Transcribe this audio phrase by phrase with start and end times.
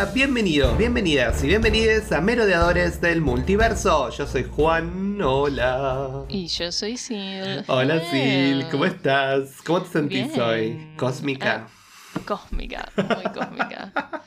[0.00, 4.08] Hola, bienvenidos, bienvenidas y bienvenides a Merodeadores del Multiverso.
[4.08, 6.24] Yo soy Juan, hola.
[6.26, 7.68] Y yo soy Sil.
[7.68, 9.60] Hola Sil, ¿cómo estás?
[9.60, 10.40] ¿Cómo te sentís Bien.
[10.40, 10.94] hoy?
[10.96, 11.66] Cósmica.
[12.14, 13.92] Ah, cósmica, muy cósmica.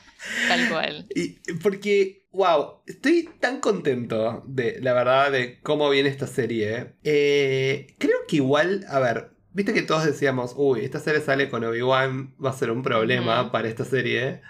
[0.48, 1.06] Tal cual.
[1.12, 6.94] Y porque, wow, estoy tan contento de, la verdad, de cómo viene esta serie.
[7.02, 11.64] Eh, creo que igual, a ver, viste que todos decíamos, uy, esta serie sale con
[11.64, 14.40] Obi-Wan, va a ser un problema para esta serie.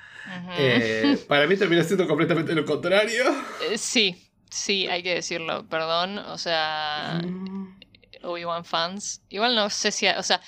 [0.59, 3.25] Eh, para mí terminó siendo completamente lo contrario.
[3.71, 5.67] Eh, sí, sí, hay que decirlo.
[5.69, 7.79] Perdón, o sea, Mm.
[8.23, 9.23] Obi-Wan fans.
[9.29, 10.07] Igual no sé si.
[10.09, 10.41] O sea,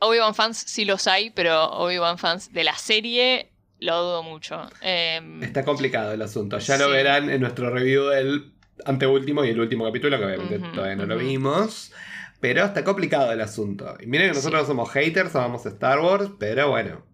[0.00, 4.68] Obi-Wan fans sí los hay, pero Obi-Wan fans de la serie lo dudo mucho.
[4.80, 6.58] Em, Está complicado el asunto.
[6.58, 6.92] Ya lo Sí.
[6.92, 8.54] verán en nuestro review del
[8.86, 11.92] anteúltimo y el último capítulo, que obviamente todavía no lo vimos.
[12.40, 13.96] Pero está complicado el asunto.
[14.00, 17.04] Y miren que nosotros no somos haters, amamos Star Wars, pero bueno.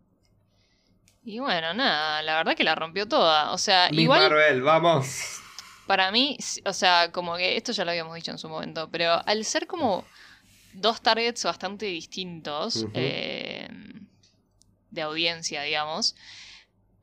[1.25, 3.53] Y bueno, nada, la verdad que la rompió toda.
[3.53, 4.23] O sea, Miss igual.
[4.23, 5.41] Marvel, vamos.
[5.87, 9.21] Para mí, o sea, como que esto ya lo habíamos dicho en su momento, pero
[9.27, 10.05] al ser como
[10.75, 13.69] dos targets bastante distintos eh,
[14.91, 16.15] de audiencia, digamos,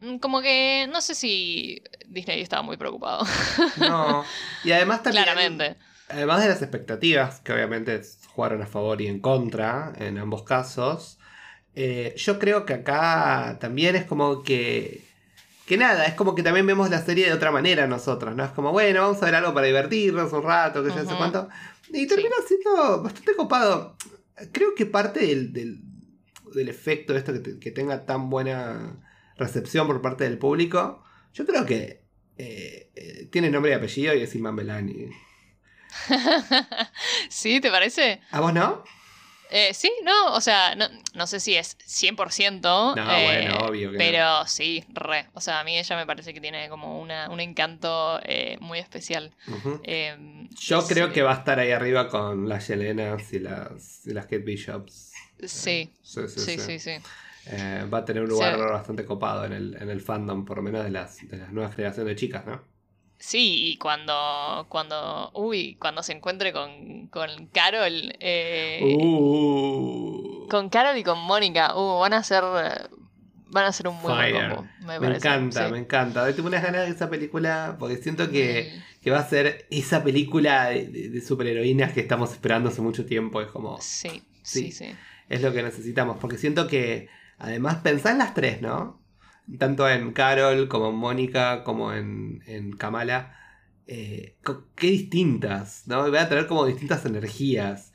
[0.02, 3.26] mm, como que no sé si Disney estaba muy preocupado.
[3.78, 4.24] No.
[4.64, 5.24] Y además también.
[5.24, 5.78] Claramente.
[6.10, 11.18] Además de las expectativas, que obviamente jugaron a favor y en contra en ambos casos,
[11.76, 15.02] eh, yo creo que acá también es como que.
[15.66, 18.44] Que nada, es como que también vemos la serie de otra manera nosotros, ¿no?
[18.44, 21.08] Es como, bueno, vamos a ver algo para divertirnos un rato, que yo no sé
[21.10, 21.18] Ujú.
[21.18, 21.48] cuánto.
[21.94, 23.96] Y termina siendo bastante copado.
[24.52, 25.80] Creo que parte del, del,
[26.54, 28.98] del efecto de esto que, te- que tenga tan buena
[29.38, 32.02] recepción por parte del público, yo creo que
[32.38, 35.08] eh, eh, tiene nombre y apellido y es Iman Belani.
[37.30, 37.60] ¿Sí?
[37.62, 38.22] ¿Te parece?
[38.32, 38.84] ¿A vos no?
[39.52, 42.96] Eh, sí, no, o sea, no, no sé si es 100%.
[42.96, 45.28] No, eh, bueno, obvio que Pero sí, re.
[45.34, 48.80] O sea, a mí ella me parece que tiene como una, un encanto eh, muy
[48.80, 49.32] especial.
[49.84, 51.14] Eh, Yo creo sí.
[51.14, 55.12] que va a estar ahí arriba con las Yelenas y las, y las Kate Bishops.
[55.44, 56.80] Sí, Sí, sí, sí, sí.
[56.80, 56.92] sí,
[57.92, 60.84] va a tener un lugar bastante copado en el, en el fandom, por lo menos
[60.84, 62.71] de las, de las nuevas generaciones de chicas, ¿no?
[63.24, 70.98] Sí, y cuando, cuando, uy, cuando se encuentre con, con Carol, eh, Uh, con Carol
[70.98, 74.96] y con Mónica, uh, van a ser, van a ser un muy buen combo, me
[75.16, 75.72] encanta, sí.
[75.72, 76.34] me encanta.
[76.36, 80.04] Tengo unas ganas de esa película porque siento que, Mm, que va a ser esa
[80.04, 83.42] película de, de- de superheroínas que estamos esperando hace mucho tiempo.
[83.42, 84.72] Es como, Sí, Sí.
[84.72, 84.96] sí, sí.
[85.30, 86.18] es lo que necesitamos.
[86.20, 89.01] Porque siento que, además, pensá en las tres, ¿no?
[89.58, 93.38] Tanto en Carol, como en Mónica, como en, en Kamala.
[93.88, 94.36] Eh,
[94.76, 96.08] qué distintas, ¿no?
[96.08, 97.92] Y Van a tener como distintas energías.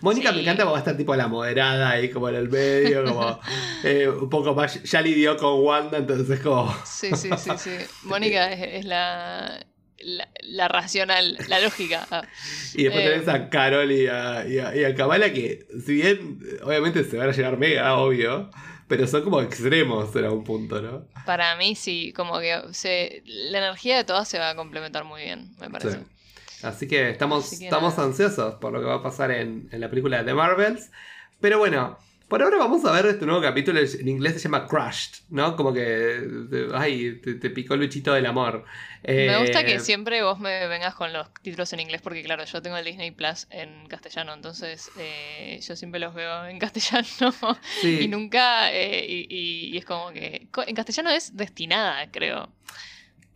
[0.00, 0.36] Mónica Sí.
[0.36, 3.40] me encanta porque va a estar tipo la moderada ahí, como en el medio, como
[3.84, 4.82] eh, un poco más.
[4.84, 6.74] Ya lidió con Wanda, entonces es como.
[6.84, 7.70] Sí, sí, sí, sí.
[8.04, 9.64] Mónica es, es la,
[9.98, 12.06] la, la racional, la lógica.
[12.10, 12.22] Ah,
[12.74, 13.10] Y después Eh.
[13.10, 17.16] tenés a Carol y a, y, a, y a Kamala que, si bien, obviamente se
[17.16, 18.50] van a llevar mega, obvio,
[18.88, 21.04] pero son como extremos en algún punto, ¿no?
[21.24, 25.22] Para mí sí, como que se, la energía de todas se va a complementar muy
[25.22, 25.98] bien, me parece.
[25.98, 26.04] Sí.
[26.62, 28.08] Así que estamos, Así que estamos nada.
[28.08, 30.90] ansiosos por lo que va a pasar en, en la película de The Marvels.
[31.40, 31.98] Pero bueno,
[32.28, 33.78] por ahora vamos a ver este nuevo capítulo.
[33.80, 35.54] En inglés se llama Crushed, ¿no?
[35.56, 36.20] Como que.
[36.74, 38.64] ay, te, te picó el bichito del amor.
[39.04, 42.44] Me gusta Eh, que siempre vos me vengas con los títulos en inglés porque claro,
[42.44, 47.06] yo tengo el Disney Plus en castellano, entonces eh, yo siempre los veo en castellano
[47.80, 48.00] sí.
[48.02, 52.48] y nunca, eh, y, y- y es como que en castellano es destinada, creo.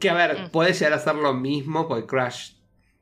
[0.00, 0.50] Que a ver, Mm.
[0.50, 2.52] puede llegar a ser lo mismo, porque Crash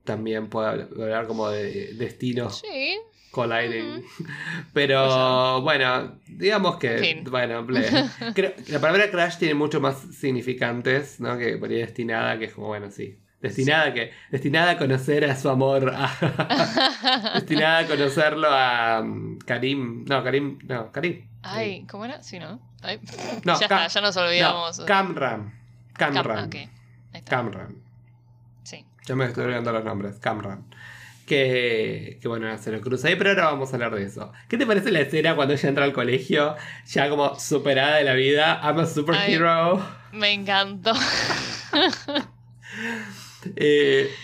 [0.05, 2.99] también puede hablar como de destinos Sí,
[3.31, 4.05] colliding.
[4.73, 6.99] Pero bueno, digamos que.
[6.99, 7.25] Fin.
[7.31, 7.67] Bueno.
[8.35, 11.37] Creo- la palabra Crash tiene mucho más significantes, ¿no?
[11.39, 13.19] Que por ahí destinada, que es como, bueno, sí.
[13.41, 14.11] Destinada que.
[14.31, 15.93] Destinada a conocer a su amor.
[15.95, 20.05] a- destinada a conocerlo a um, Karim.
[20.09, 20.59] No, Karim.
[20.65, 21.29] No, Karim.
[21.43, 22.23] Ay, ¿cómo era?
[22.23, 22.61] Sí, ¿no?
[22.83, 22.99] Ay,
[23.45, 24.81] No, ya Cam- está, ya nos No, olvidamos.
[24.81, 25.55] Camran.
[25.97, 26.45] Cam- Camran.
[26.47, 26.69] ok, ahí
[27.13, 27.31] está.
[27.31, 27.77] Camran.
[28.65, 28.85] Sí.
[29.07, 30.19] Ya me estoy olvidando los nombres.
[30.19, 30.65] Camran.
[31.29, 34.33] Que, que bueno, se lo cruza ahí, pero ahora vamos a hablar de eso.
[34.49, 38.15] ¿Qué te parece la escena cuando ella entra al colegio, ya como superada de la
[38.15, 38.61] vida?
[38.63, 39.85] I'm a superhero.
[40.13, 40.93] Me encantó.
[43.57, 44.21] Eh,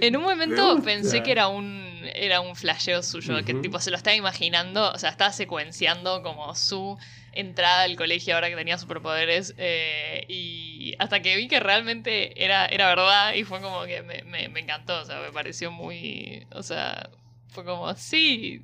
[0.00, 1.84] En un Me momento pensé que era un
[2.14, 3.62] era un flasheo suyo, que Ujú.
[3.62, 6.98] tipo se lo estaba imaginando, o sea, estaba secuenciando como su
[7.32, 10.65] entrada al colegio ahora que tenía superpoderes eh, y
[10.98, 14.60] hasta que vi que realmente era, era verdad y fue como que me, me- me
[14.60, 17.10] encantó, o sea, me pareció muy, o sea,
[17.48, 18.62] fue como, sí,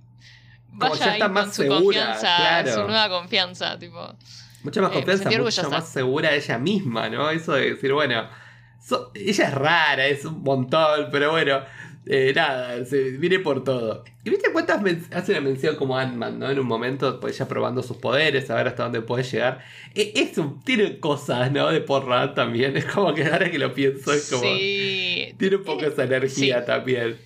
[0.78, 2.72] Como ya ahí está con más su segura, confianza, claro.
[2.74, 4.14] su nueva confianza, tipo,
[4.62, 7.30] Mucha más Eh, confianza, mucho más segura de ella misma, ¿no?
[7.30, 8.28] Eso de decir, bueno,
[8.80, 11.62] so- ella es rara, es un montón, pero bueno,
[12.06, 14.04] eh, nada, se viene por todo.
[14.24, 14.80] ¿Y viste cuántas
[15.12, 16.50] hace una mención como Ant-Man, ¿no?
[16.50, 19.60] En un momento, pues ella probando sus poderes, a ver hasta dónde puede llegar.
[19.94, 21.68] E- Es un- tiene cosas, ¿no?
[21.68, 22.76] De porra también.
[22.76, 24.42] Es como que ahora que lo pienso, es como.
[24.42, 25.34] Sí.
[25.38, 26.66] Tiene un poco Eh, esa energía sí.
[26.66, 27.18] también.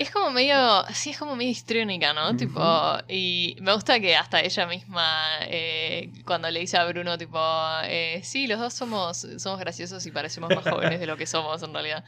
[0.00, 2.28] Es como medio, sí, es como medio histriónica, ¿no?
[2.30, 2.36] Ujú.
[2.36, 5.06] Tipo, y me gusta que hasta ella misma,
[5.46, 7.38] eh, cuando le dice a Bruno, tipo,
[7.84, 11.62] eh, sí, los dos somos, somos graciosos y parecemos más jóvenes de lo que somos
[11.62, 12.04] en realidad.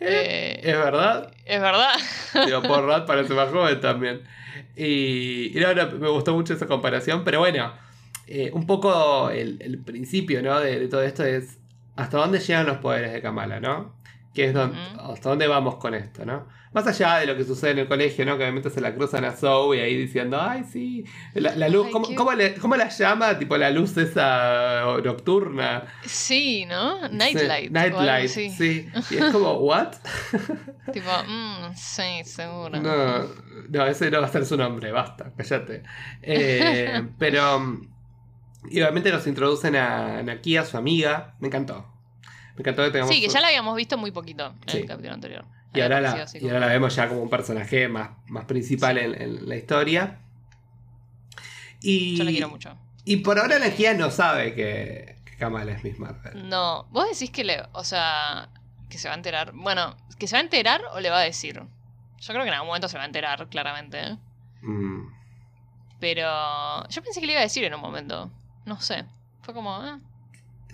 [0.00, 1.32] Eh, Es verdad.
[1.44, 1.92] es verdad.
[2.46, 4.22] Digo, por Rat parece más joven también.
[4.76, 7.72] Y, y no, no, me gustó mucho esa comparación, pero bueno,
[8.26, 10.58] eh, un poco el, el principio ¿no?
[10.60, 11.58] de, de todo esto es
[11.96, 13.94] hasta dónde llegan los poderes de Kamala, ¿no?
[14.34, 15.12] Que es don- Ujú.
[15.12, 16.46] hasta dónde vamos con esto, ¿no?
[16.72, 18.36] Más allá de lo que sucede en el colegio, ¿no?
[18.38, 21.92] Que obviamente se la cruzan a Zoe ahí diciendo, ay, sí, la, la luz, Ay,
[21.92, 23.36] ¿cómo, cómo le- cómo la llama?
[23.40, 25.84] Tipo la luz esa nocturna.
[26.04, 27.08] Sí, ¿no?
[27.08, 27.72] Nightlight.
[27.72, 28.88] Nightlight, sí.
[29.10, 29.94] Y es como, ¿what?
[30.92, 32.78] Tipo, mm, sí, seguro.
[32.80, 33.24] No,
[33.68, 35.82] no, ese no va a ser su nombre, basta, cállate.
[36.22, 37.80] Eh, pero,
[38.70, 41.34] y obviamente nos introducen a Nakia, su amiga.
[41.40, 41.92] Me encantó.
[42.54, 43.12] Me encantó que tengamos.
[43.12, 44.78] Sí, que ya la habíamos visto muy poquito en Sí.
[44.78, 45.44] el capítulo anterior.
[45.72, 49.04] Y, ahora la, y ahora la vemos ya como un personaje más, más principal Sí.
[49.04, 50.18] en, en la historia.
[51.80, 52.76] Y, Yo la quiero mucho.
[53.04, 56.48] y por ahora Nakia no sabe que, que Kamala es Miss Marvel.
[56.48, 58.48] No, vos decís que le, o sea,
[58.88, 59.52] que se va a enterar.
[59.54, 61.54] Bueno, que se va a enterar o le va a decir.
[62.20, 63.98] Yo creo que en algún momento se va a enterar, claramente.
[63.98, 64.16] ¿eh?
[64.62, 65.08] Mm.
[66.00, 68.30] Pero yo pensé que le iba a decir en un momento.
[68.66, 69.04] No sé.
[69.42, 69.98] Fue como, ah,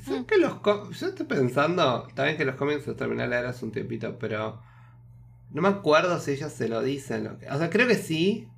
[0.04, 3.64] ¿Sabes que los Yo estoy pensando, también que los cómics los terminé de leer hace
[3.64, 4.60] un tiempito, pero
[5.50, 7.25] no me acuerdo si ellos se lo dicen.
[7.25, 7.48] Lo que...
[7.50, 8.48] O sea, creo que sí,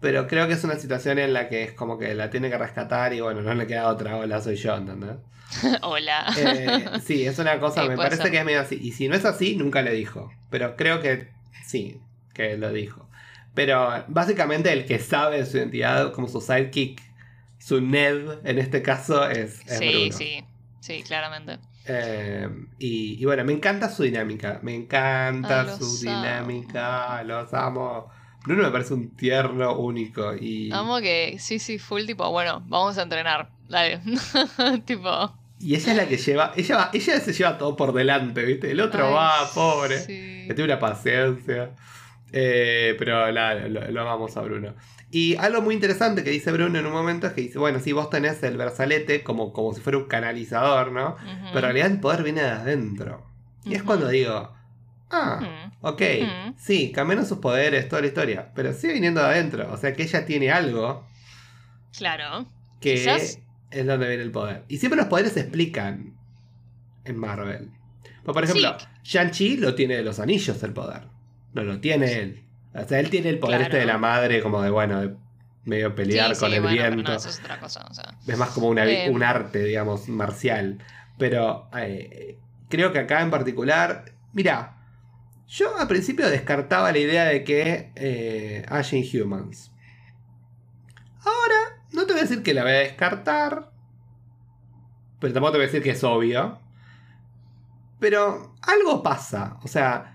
[0.00, 2.58] pero creo que es una situación en la que es como que la tiene que
[2.58, 5.16] rescatar y bueno, no le queda otra, hola, soy yo, ¿entendés?
[5.82, 6.26] hola.
[6.38, 8.30] Eh, sí, es una cosa, Sí, me parece ser.
[8.30, 8.78] que es medio así.
[8.80, 10.32] Y si no es así, nunca le dijo.
[10.50, 11.28] Pero creo que
[11.64, 12.00] sí,
[12.34, 13.08] que lo dijo.
[13.54, 17.02] Pero básicamente el que sabe su identidad como su sidekick,
[17.58, 20.12] su Ned en este caso, es, es sí, Bruno.
[20.12, 20.44] sí.
[20.80, 21.58] Sí, claramente.
[21.86, 22.48] Eh,
[22.78, 24.60] y, y bueno, me encanta su dinámica.
[24.62, 26.22] Me encanta los su amo.
[26.22, 27.22] dinámica.
[27.24, 28.08] Los amo.
[28.44, 30.34] Bruno me parece un tierno único.
[30.34, 33.50] Y, Amo que, sí, sí, full tipo, bueno, vamos a entrenar.
[33.68, 34.00] Dale.
[34.84, 35.32] tipo.
[35.60, 36.52] y ella es la que lleva.
[36.56, 38.70] Ella, va- ella se lleva todo por delante, ¿viste?
[38.72, 39.98] El otro ay, va, pobre.
[39.98, 40.44] sí.
[40.46, 41.70] Que tiene una paciencia.
[42.32, 44.74] Eh, pero la- lo, lo amamos a Bruno.
[45.14, 47.92] Y algo muy interesante que dice Bruno en un momento es que dice: Bueno, si
[47.92, 51.16] vos tenés el brazalete como, como si fuera un canalizador, ¿no?
[51.52, 53.26] Pero en realidad el poder viene de adentro.
[53.64, 54.52] Y es cuando digo:
[55.10, 55.38] Ah.
[55.42, 55.88] Ujú.
[55.94, 56.02] Ok,
[56.56, 59.70] sí, cambiaron sus poderes, toda la historia, pero sigue viniendo de adentro.
[59.70, 61.06] O sea que ella tiene algo
[61.96, 62.46] Claro.
[62.80, 63.38] que Quizás-
[63.70, 64.64] es donde viene el poder.
[64.68, 66.14] Y siempre los poderes se explican
[67.04, 67.70] en Marvel.
[68.24, 71.08] Pues, por ejemplo, Shang-Chi lo tiene de los anillos el poder.
[71.52, 72.44] No lo tiene él.
[72.74, 73.64] O sea, él tiene el poder Claro.
[73.72, 75.14] este de la madre, como de, bueno, de
[75.64, 77.10] medio pelear Sí, con sí, el bueno, viento.
[77.10, 77.86] no, eso es otra cosa.
[77.90, 78.14] O sea.
[78.26, 80.78] Es más como una- Eh, un arte, digamos, marcial.
[81.18, 82.38] Pero eh,
[82.68, 84.06] creo que acá en particular.
[84.32, 84.78] Mira,
[85.46, 89.70] yo al principio descartaba la idea de que eh, haya Inhumans.
[91.24, 93.70] Ahora, no te voy a decir que la voy a descartar.
[95.20, 96.58] Pero tampoco te voy a decir que es obvio.
[98.00, 99.58] Pero algo pasa.
[99.62, 100.11] O sea,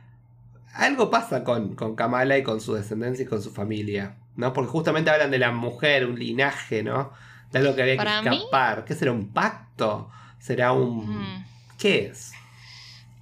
[0.78, 4.18] algo pasa con, con Kamala y con su descendencia y con su familia.
[4.36, 4.54] ¿No?
[4.54, 7.12] Porque justamente hablan de la mujer, un linaje, ¿no?
[7.52, 8.86] De algo que había Para que mí- escapar.
[8.86, 9.12] ¿Qué será?
[9.12, 10.12] ¿Un pacto?
[10.40, 11.10] ¿Será un.
[11.10, 11.46] mm.
[11.80, 12.32] ¿Qué es?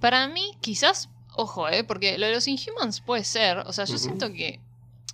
[0.00, 1.84] Para mí, quizás, ojo, ¿eh?
[1.84, 3.58] Porque lo de los Inhumans puede ser.
[3.58, 4.60] O sea, yo siento que.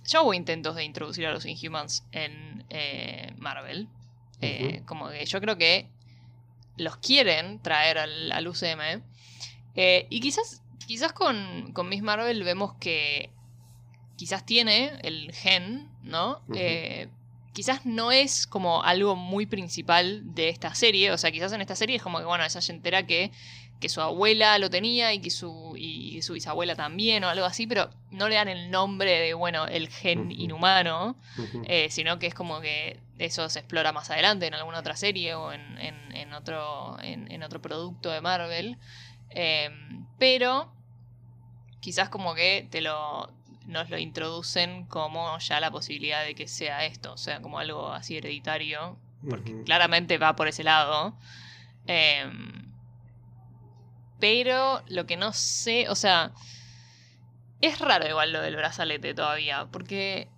[0.05, 3.87] Ya hubo intentos de introducir a los Inhumans en eh, Marvel.
[4.41, 4.81] Eh.
[4.85, 5.87] Como que yo creo que
[6.75, 9.01] los quieren traer al, al UCM.
[9.75, 13.31] Eh, y quizás, quizás con, con Miss Marvel vemos que
[14.15, 16.41] quizás tiene el gen, ¿no?
[16.55, 17.09] Eh,
[17.53, 21.11] quizás no es como algo muy principal de esta serie.
[21.11, 23.31] O sea, quizás en esta serie es como que, bueno, ella se entera que,
[23.79, 27.67] que su abuela lo tenía y que su, y su bisabuela también o algo así,
[27.67, 31.15] pero no le dan el nombre de, bueno, el gen inhumano.
[31.65, 35.35] Eh, sino que es como que eso se explora más adelante en alguna otra serie
[35.35, 38.77] o en, en- en otro, en, en otro producto de Marvel.
[39.35, 39.69] Eh,
[40.19, 40.73] pero
[41.79, 43.31] quizás como que te lo
[43.65, 47.91] nos lo introducen como ya la posibilidad de que sea esto, o sea, como algo
[47.91, 48.97] así hereditario,
[49.27, 51.17] porque claramente va por ese lado.
[51.87, 52.29] Eh,
[54.19, 56.31] pero lo que no sé, o sea,
[57.61, 60.29] es raro igual lo del brazalete todavía, porque,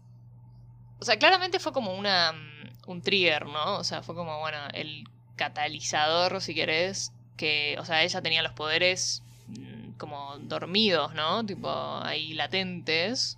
[1.00, 3.78] o sea, claramente fue como una, mm, un trigger, ¿no?
[3.78, 5.04] O sea, fue como, bueno, el
[5.36, 11.46] catalizador, si querés, que, o sea, ella tenía los poderes mm, como dormidos, ¿no?
[11.46, 11.70] Tipo
[12.04, 13.38] ahí latentes.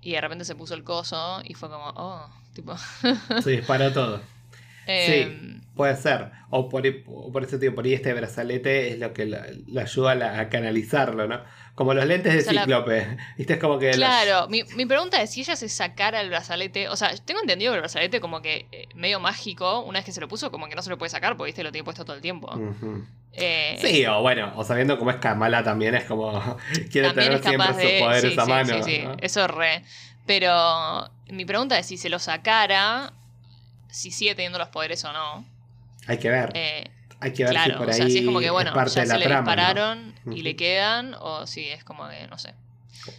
[0.00, 2.74] Y de repente se puso el coso y fue como, oh, tipo...
[3.42, 4.20] Se disparó todo.
[4.86, 6.30] em, Puede ser.
[6.50, 9.44] O por, o por ese tipo, por ahí este brazalete es lo que la
[9.82, 11.40] ayuda a, la- a canalizarlo, ¿no?
[11.74, 13.16] Como los lentes de O sea, la- Cíclope.
[13.36, 13.88] Viste, es como que.
[13.88, 17.40] los- Claro, mi, mi pregunta es si ella se sacara el brazalete, o sea, tengo
[17.40, 20.52] entendido que el brazalete como que eh, medio mágico, una vez que se lo puso,
[20.52, 22.52] como que no se lo puede sacar, porque viste, lo tiene puesto todo el tiempo.
[23.32, 26.56] Eh, Sí, o bueno, o sabiendo cómo es Kamala también es como.
[26.92, 27.98] Quiere tener es siempre sus de...
[28.00, 28.74] poderes sí, a sí, mano.
[28.76, 29.16] sí, sí, ¿no?
[29.20, 29.82] eso re.
[30.26, 33.12] Pero mi pregunta es si se lo sacara,
[33.94, 35.44] si sigue teniendo los poderes o no.
[36.06, 36.50] Hay que ver.
[36.54, 38.70] Eh, hay que ver si claro, por o ahí sea, si es como que bueno,
[38.70, 39.40] es parte ya de se la le trama.
[39.42, 39.50] ¿no?
[39.62, 40.38] dispararon y Ujú.
[40.42, 42.54] le quedan, o si es como que, no sé.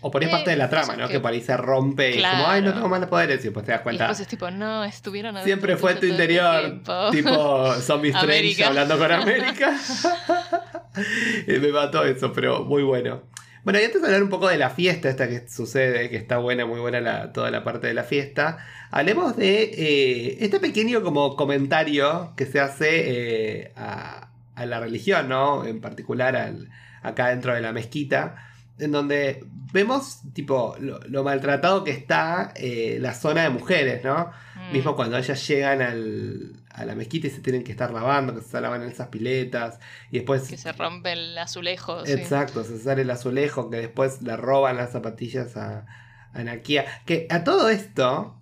[0.01, 1.07] O por ahí Eh, parte de la trama, ¿no?
[1.07, 2.73] que- Que por ahí se rompe y es como, ay, no Claro.
[2.75, 3.39] tengo más poderes.
[3.41, 4.03] Y después te das Y cuenta.
[4.05, 8.97] después es tipo, no, estuvieron Siempre fue tu todo este interior, tipo Zombie Strange hablando
[8.97, 9.75] con América.
[11.47, 13.21] y me mató eso, pero muy bueno.
[13.65, 16.37] Bueno, y antes de hablar un poco de la fiesta, esta que sucede, que está
[16.37, 18.59] buena, muy buena la- toda la parte de la fiesta,
[18.91, 24.29] hablemos de eh, este pequeño como comentario que se hace eh, a,
[24.65, 25.65] la religión, ¿no?
[25.65, 26.55] En particular
[27.01, 28.35] acá dentro de la mezquita,
[28.79, 29.43] en donde
[29.73, 34.31] vemos tipo lo, lo maltratado que está eh, la zona de mujeres, ¿no?
[34.69, 34.73] Mm.
[34.73, 38.41] Mismo cuando ellas llegan al, a la mezquita y se tienen que estar lavando, que
[38.41, 39.79] se lavan en esas piletas,
[40.11, 40.47] y después...
[40.47, 42.05] Que se rompe el azulejo.
[42.05, 42.11] sí.
[42.11, 45.85] Exacto, se sale el azulejo, que después le roban las zapatillas a,
[46.33, 46.85] a Nakia.
[47.05, 48.39] Que a todo esto,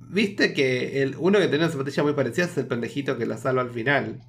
[0.00, 3.36] viste que el, uno que tenía una zapatilla muy parecida es el pendejito que la
[3.36, 4.20] salva al final.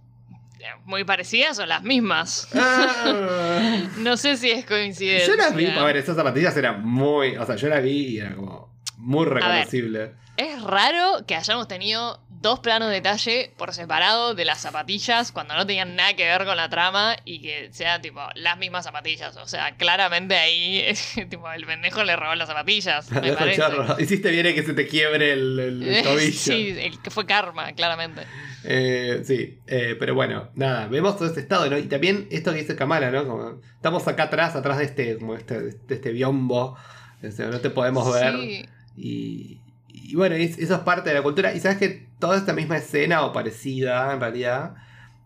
[0.86, 2.48] Muy parecidas o las mismas.
[2.54, 3.84] Ah.
[4.00, 5.28] No sé si es coincidencia.
[5.28, 8.20] yo las vi, a ver, esas zapatillas eran muy, o sea, yo las vi y
[8.20, 10.12] era como muy reconocible.
[10.38, 15.56] Es raro que hayamos tenido dos planos de detalle por separado de las zapatillas cuando
[15.56, 19.36] no tenían nada que ver con la trama y que sean tipo las mismas zapatillas.
[19.38, 20.94] O sea, claramente ahí
[21.30, 23.10] tipo el pendejo le robó las zapatillas.
[23.22, 23.64] Me parece.
[23.98, 26.32] Hiciste bien en que se te quiebre el, tobillo.
[26.34, 28.24] sí, el que fue karma, claramente.
[28.64, 31.78] Eh, sí, eh, pero bueno, nada, vemos todo este estado, ¿no?
[31.78, 33.25] Y también esto que dice Kamala, ¿no?
[33.25, 36.78] Como, estamos acá atrás, atrás de este, como este, de este biombo,
[37.24, 38.68] o sea, no te podemos ver.
[38.96, 39.62] Y,
[39.94, 41.54] y bueno, es- eso es parte de la cultura.
[41.54, 44.75] Y sabes que toda esta misma escena, o parecida en realidad,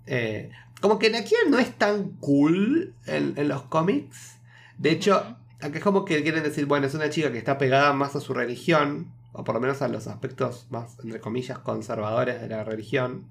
[0.05, 4.37] eh, como que Nakia no es tan cool en, en los cómics.
[4.77, 5.15] De hecho,
[5.61, 8.21] acá es como que quieren decir, bueno, es una chica que está pegada más a
[8.21, 12.63] su religión, o por lo menos a los aspectos más, entre comillas, conservadores de la
[12.63, 13.27] religión.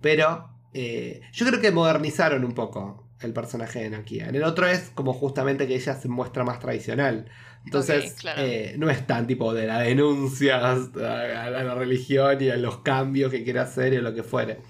[0.00, 4.28] Pero eh, yo creo que modernizaron un poco el personaje de Nakia.
[4.28, 7.26] En el otro es como justamente que ella se muestra más tradicional.
[7.64, 8.40] Entonces, claro.
[8.42, 12.78] eh, no es tan tipo de la denuncia a, a la religión y a los
[12.78, 14.60] cambios que quiere hacer y a lo que fuere.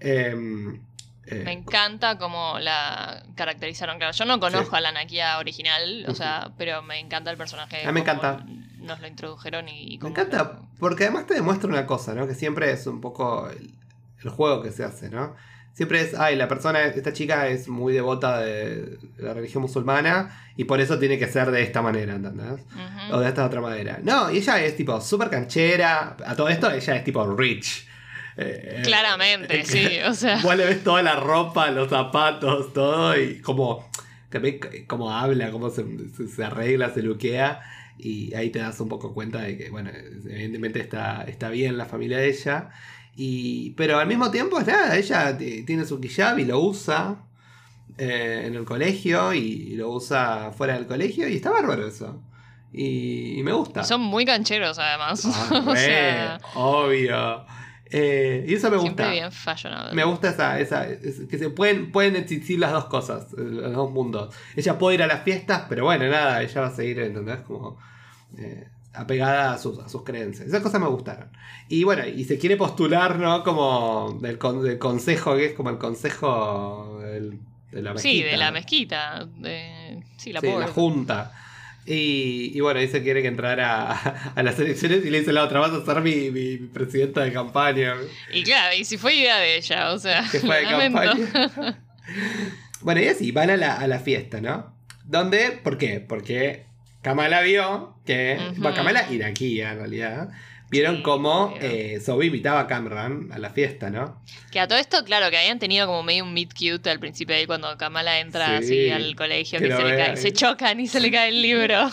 [0.00, 0.80] Em,
[1.26, 3.98] eh, Me encanta cómo la caracterizaron.
[3.98, 4.76] Claro, yo no conozco Sí.
[4.76, 7.82] a la Nakia original, o sea, pero me encanta el personaje.
[7.84, 8.44] A mí me encanta.
[8.78, 9.98] Nos lo introdujeron y.
[10.02, 12.26] Me encanta, lo- porque además te demuestra una cosa, ¿no?
[12.28, 13.72] Que siempre es un poco el,
[14.22, 15.34] el juego que se hace, ¿no?
[15.76, 20.64] Siempre es, ay, la persona, esta chica es muy devota de la religión musulmana y
[20.64, 22.62] por eso tiene que ser de esta manera, ¿entendés?
[23.12, 23.98] O de esta otra manera.
[24.02, 26.16] No, y ella es tipo súper canchera.
[26.24, 27.86] A todo esto ella es tipo rich.
[28.38, 30.40] Eh, Claramente, eh, sí, o sea.
[30.42, 33.90] Vos le ves toda la ropa, los zapatos, todo, y como,
[34.86, 35.84] cómo habla, cómo se,
[36.16, 37.60] se- se arregla, se luquea,
[37.98, 41.84] y ahí te das un poco cuenta de que, bueno, evidentemente está, está bien la
[41.86, 42.70] familia de ella,
[43.16, 47.16] y, pero al mismo tiempo, nada, ella tiene su hijab y lo usa
[47.98, 52.22] eh, en el colegio, y lo usa fuera del colegio, y está bárbaro eso.
[52.72, 53.80] Y, y me gusta.
[53.80, 55.24] Y son muy cancheros, además.
[55.24, 57.46] Ah, o re, sea, obvio.
[57.88, 59.08] Eh, y eso me gusta.
[59.10, 59.30] bien.
[59.94, 63.72] Me gusta esa, esa es- que se pueden, pueden existir las dos cosas, eh, los
[63.72, 64.34] dos mundos.
[64.56, 67.38] Ella puede ir a las fiestas, pero bueno, nada, ella va a seguir, ¿entendés?
[67.46, 67.78] Como
[68.36, 70.48] eh, apegada a sus, a sus creencias.
[70.48, 71.28] Esas cosas me gustaron.
[71.68, 73.42] Y bueno, y se quiere postular, ¿no?
[73.42, 77.38] Como del, con- del consejo, que es como el consejo del-
[77.72, 78.12] de la mezquita.
[78.16, 79.28] Sí, de la mezquita.
[79.36, 80.02] De...
[80.16, 81.32] Sí, la Sí, la junta.
[81.84, 85.32] Y, y bueno, dice que quiere que entrara a, a las elecciones y le dice
[85.32, 87.94] la otra, vas a ser mi, mi presidenta de campaña.
[88.32, 90.24] Y claro, y si fue idea de ella, o sea.
[90.30, 91.78] que fue de campaña.
[92.80, 94.74] bueno, y así, van a la, a la fiesta, ¿no?
[95.04, 95.60] ¿Dónde?
[95.62, 96.00] ¿Por qué?
[96.00, 96.65] Porque
[97.06, 98.36] Kamala vio que.
[98.50, 98.62] Ujú.
[98.62, 100.28] bueno, Kamala y Nakia, en realidad.
[100.68, 104.20] Vieron Sí, cómo eh, Zoe invitaba a Cameron a la fiesta, ¿no?
[104.50, 107.36] Que a todo esto, claro, que habían tenido como medio un meet cute al principio
[107.36, 110.80] ahí cuando Kamala entra Sí, así al colegio, que que, se le cae, se chocan
[110.80, 111.88] y se le cae el libro.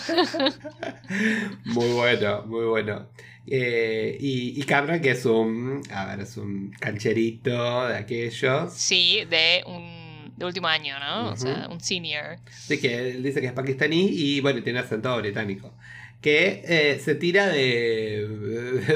[1.65, 3.09] Muy bueno, muy bueno.
[3.45, 8.73] Eh, y, y Cameron, que es un, a ver, es un cancherito de aquellos.
[8.73, 10.02] Sí, de un
[10.37, 11.29] de último año, ¿no?
[11.31, 12.37] O sea, un senior.
[12.51, 15.73] Sí, que él dice que es pakistaní y bueno, tiene acento británico.
[16.21, 18.25] Que eh, se tira de,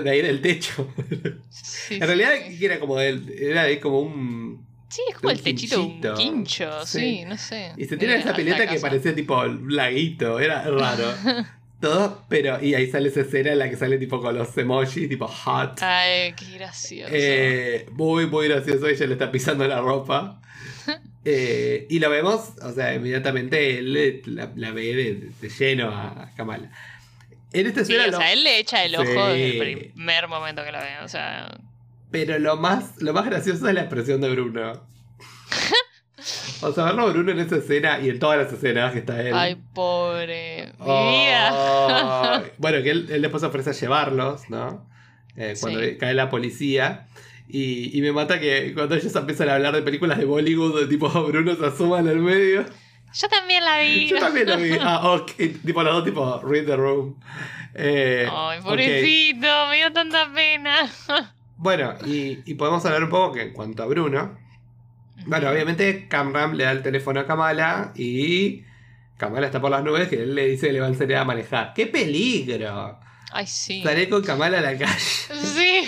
[0.04, 0.88] de ahí del techo.
[1.50, 2.66] Sí, en realidad sí.
[2.66, 4.66] era como, del, era como un...
[4.90, 6.14] Sí, es como el techito de un quinchito.
[6.16, 7.26] quincho, sí, Sí.
[7.26, 7.74] no sé.
[7.76, 11.14] Y se tira de Eh, esa pileta que parecía tipo laguito, era raro.
[11.82, 12.64] Todo, pero...
[12.64, 15.80] Y ahí sale esa escena en la que sale tipo con los emojis, tipo hot.
[15.82, 17.12] Ay, qué gracioso.
[17.14, 18.88] Eh, muy, muy gracioso.
[18.88, 20.42] Ella le está pisando la ropa.
[21.30, 25.90] Eh, y lo vemos, o sea, inmediatamente él eh, la, la ve de, de lleno
[25.90, 26.72] a Kamala.
[27.52, 29.12] En esta sí, escena, o lo- sea, él le echa el ojo Sí.
[29.42, 31.00] desde el primer momento que lo ve.
[31.04, 31.50] O sea,
[32.12, 34.88] pero lo más, lo más gracioso es la expresión de Bruno.
[36.62, 39.22] O sea, verlo a Bruno en esa escena y en todas las escenas que está
[39.22, 39.34] él.
[39.36, 40.72] ay, pobre.
[40.80, 41.12] Oh.
[41.12, 42.44] vida.
[42.58, 44.90] Bueno, que él, él después ofrece a llevarlos, ¿no?
[45.36, 45.98] Eh, cuando Sí.
[45.98, 47.08] cae la policía.
[47.50, 50.88] Y, y me mata que cuando ellos empiezan a hablar de películas de Bollywood, de
[50.88, 52.66] tipo Bruno se asoma en el medio.
[53.14, 54.08] Yo también la vi.
[54.10, 54.72] Yo también lo vi.
[54.82, 55.32] Ah, ok.
[55.66, 57.16] Tipo los dos, tipo, read the room.
[57.74, 60.90] Eh, Ay, pobrecito, me dio tanta pena.
[61.60, 64.38] Bueno, y, y podemos hablar un poco que en cuanto a Bruno.
[65.26, 68.64] Bueno, obviamente Camram le da el teléfono a Kamala y
[69.18, 71.26] Kamala está por las nubes que él le dice que le va a enseñar a
[71.26, 71.74] manejar.
[71.74, 73.00] ¡Qué peligro!
[73.32, 73.80] Ay, sí.
[73.80, 74.94] Estaré con Kamala a la calle.
[75.00, 75.82] Sí.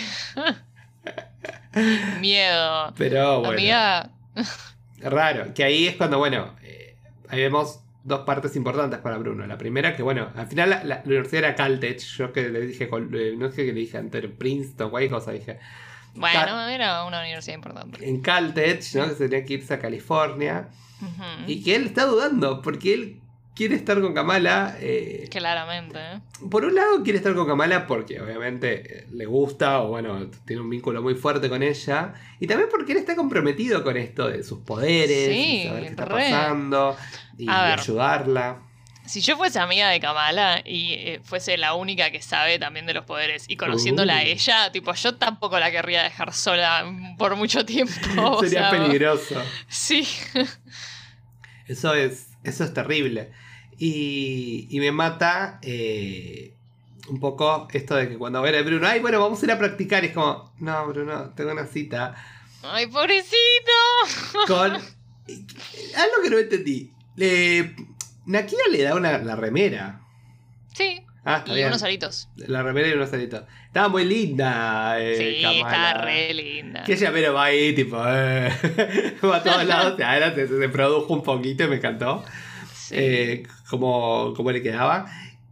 [2.20, 2.94] Miedo.
[2.98, 4.10] Pero bueno, Amiga.
[5.02, 5.54] raro.
[5.54, 6.96] Que ahí es cuando, bueno, eh,
[7.30, 9.46] ahí vemos dos partes importantes para Bruno.
[9.46, 12.00] La primera, que bueno, al final la, la- la universidad era Caltech.
[12.00, 15.60] Yo que le dije, eh, no sé qué le dije antes, Princeton, cualquier cosa dije.
[16.16, 18.08] Bueno, era una universidad importante.
[18.08, 19.08] En Caltech, ¿no?
[19.10, 20.70] Que se tenía que irse a California.
[21.48, 23.22] Y que él está dudando, porque él
[23.60, 24.78] quiere estar con Kamala.
[24.80, 26.00] eh, Claramente.
[26.00, 26.20] ¿eh?
[26.50, 30.70] por un lado quiere estar con Kamala porque obviamente le gusta o bueno, tiene un
[30.70, 32.14] vínculo muy fuerte con ella.
[32.40, 35.90] Y también porque él está comprometido con esto de sus poderes, Sí, y saber qué
[35.90, 36.14] está re.
[36.32, 36.96] pasando
[37.38, 37.80] y, A ver.
[37.82, 38.62] ayudarla.
[39.06, 42.94] Si yo fuese amiga de Kamala y eh, fuese la única que sabe también de
[42.94, 46.86] los poderes y conociéndola a ella, tipo, yo tampoco la querría dejar sola
[47.18, 47.92] por mucho tiempo.
[48.22, 49.36] o Sería sea, peligroso.
[49.68, 50.08] Sí.
[51.68, 53.32] Eso es, eso es terrible.
[53.82, 56.54] Y, y me mata eh,
[57.10, 59.58] un poco esto de que cuando ve a Bruno, ay, bueno, vamos a ir a
[59.58, 60.04] practicar.
[60.04, 62.14] Y es como, no, Bruno, tengo una cita.
[62.62, 63.36] Ay, pobrecito.
[64.48, 64.74] con.
[64.74, 66.92] Algo que no entendí.
[67.16, 67.76] Le...
[68.26, 70.02] Nakia le da una, la remera.
[70.76, 71.02] Sí.
[71.26, 71.68] Ah, está Y bien.
[71.68, 72.30] unos aritos.
[72.36, 73.44] La remera y unos aritos.
[73.68, 75.00] Estaba muy linda.
[75.00, 75.60] eh, sí, Kamala.
[75.70, 76.84] está re linda.
[76.84, 78.52] Que ella pero va ahí, tipo, eh,
[79.24, 80.00] va a todos lados.
[80.00, 82.24] Era- se, se produjo un poquito y me encantó.
[82.76, 82.96] Sí.
[82.98, 85.06] eh, cómo, cómo le quedaba.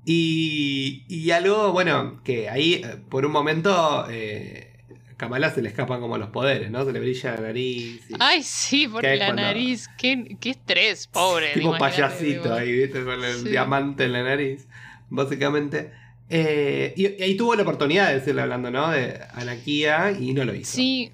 [0.06, 4.72] Y, y algo, bueno, que ahí eh, por un momento eh,
[5.18, 6.86] Kamala se le escapan como los poderes, ¿no?
[6.86, 8.02] Se le brilla la nariz.
[8.10, 9.90] y- Ay, sí, es la cuando- nariz.
[9.98, 11.54] Qué, qué estrés, pobre.
[11.54, 13.04] tipo payasito ahí, ¿viste?
[13.04, 13.50] Con el Sí.
[13.50, 14.68] diamante en la nariz,
[15.10, 15.92] básicamente.
[16.30, 18.90] Eh, y, y ahí tuvo la oportunidad de decirle hablando, ¿no?
[18.90, 20.72] De Anakia y no lo hizo.
[20.76, 21.12] Sí,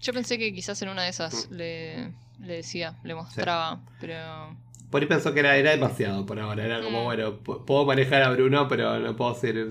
[0.00, 1.54] yo pensé que quizás en una de esas Mm.
[1.54, 1.96] le,
[2.40, 4.56] le decía, le mostraba, pero...
[4.90, 6.64] Por ahí pensó que era, era demasiado por ahora.
[6.64, 7.04] Era como, Mm.
[7.04, 9.68] bueno, pu- puedo manejar a Bruno, pero no puedo ser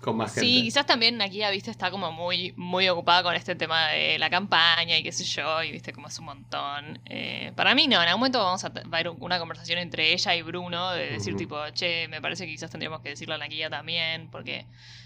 [0.00, 0.48] con más gente.
[0.48, 4.30] Sí, quizás también aquí, viste, está como muy, muy ocupada con este tema de la
[4.30, 6.98] campaña y qué sé yo, y viste como es un montón.
[7.04, 10.12] Eh, para mí no, en algún momento vamos a, va a haber una conversación entre
[10.14, 13.38] ella y Bruno de decir tipo, che, me parece que quizás tendríamos que decirle a
[13.38, 14.64] la guía también, porque,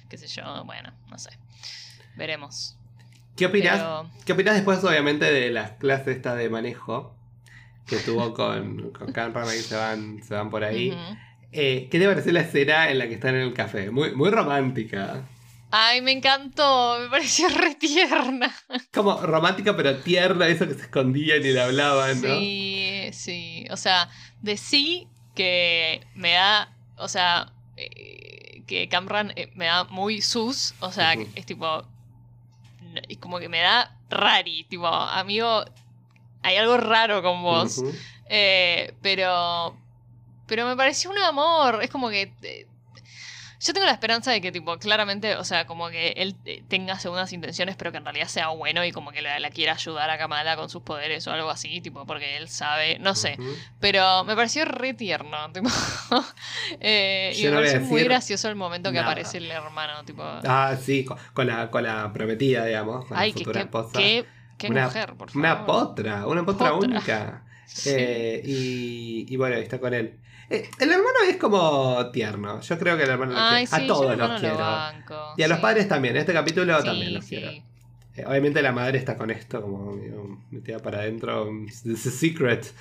[0.09, 1.31] qué sé yo, bueno, no sé.
[2.16, 2.77] Veremos.
[3.37, 3.79] ¿Qué opinas?
[3.79, 7.16] Pero- ¿Qué opinas después, obviamente, de las clases esta de manejo
[7.87, 10.90] que tuvo con, con Cameron ahí se van, se van por ahí?
[11.53, 13.90] Eh, ¿Qué te pareció la escena en la que están en el café?
[13.90, 15.25] Muy, muy romántica.
[15.70, 18.55] Ay, me encantó, me pareció re tierna.
[18.92, 22.29] Como romántica pero tierna, eso que se escondían y le hablaban, ¿no?
[22.29, 23.66] Sí, sí.
[23.70, 24.09] O sea,
[24.40, 26.68] de sí que me da.
[26.97, 30.75] O sea, eh, que Camran eh, me da muy sus.
[30.81, 31.85] O sea, es tipo.
[32.81, 34.64] n- Es como que me da rari.
[34.64, 35.64] Tipo, amigo,
[36.44, 37.83] hay algo raro con vos.
[38.28, 39.76] Eh, pero.
[40.46, 41.80] Pero me pareció un amor.
[41.83, 42.33] Es como que.
[42.42, 42.66] eh,
[43.61, 46.98] yo tengo la esperanza de que, tipo, claramente, o sea, como que él eh, tenga
[46.98, 50.11] segundas intenciones, pero que en realidad sea bueno y como que la, la quiera ayudar
[50.11, 53.40] a Kamala con sus poderes o algo así, tipo, porque él sabe, no sé.
[53.80, 55.70] Pero me pareció re tierno, tipo.
[56.80, 59.07] eh, y me no pareció muy gracioso el momento que nada.
[59.07, 60.22] aparece el hermano, tipo.
[60.44, 63.90] Ah, sí, con, con la, con la prometida, digamos, con ay, la futura qué, esposa.
[63.92, 65.37] qué, qué Una- mujer, por favor.
[65.47, 66.88] Una potra, una potra, Potra.
[66.90, 67.40] única.
[67.87, 70.19] Eh, y, y bueno, está con él.
[70.51, 72.61] Eh, el hermano es como tierno.
[72.61, 73.67] Yo creo que el hermano lo quiere.
[73.67, 74.59] sí, a todos los quiero.
[74.59, 75.62] lo y a los sí.
[75.62, 76.14] padres también.
[76.14, 77.37] En este capítulo Sí, también los sí.
[77.37, 77.51] quiero.
[78.17, 81.51] Eh, obviamente la madre está con esto, como digo, metida para adentro.
[81.64, 82.73] It's a secret.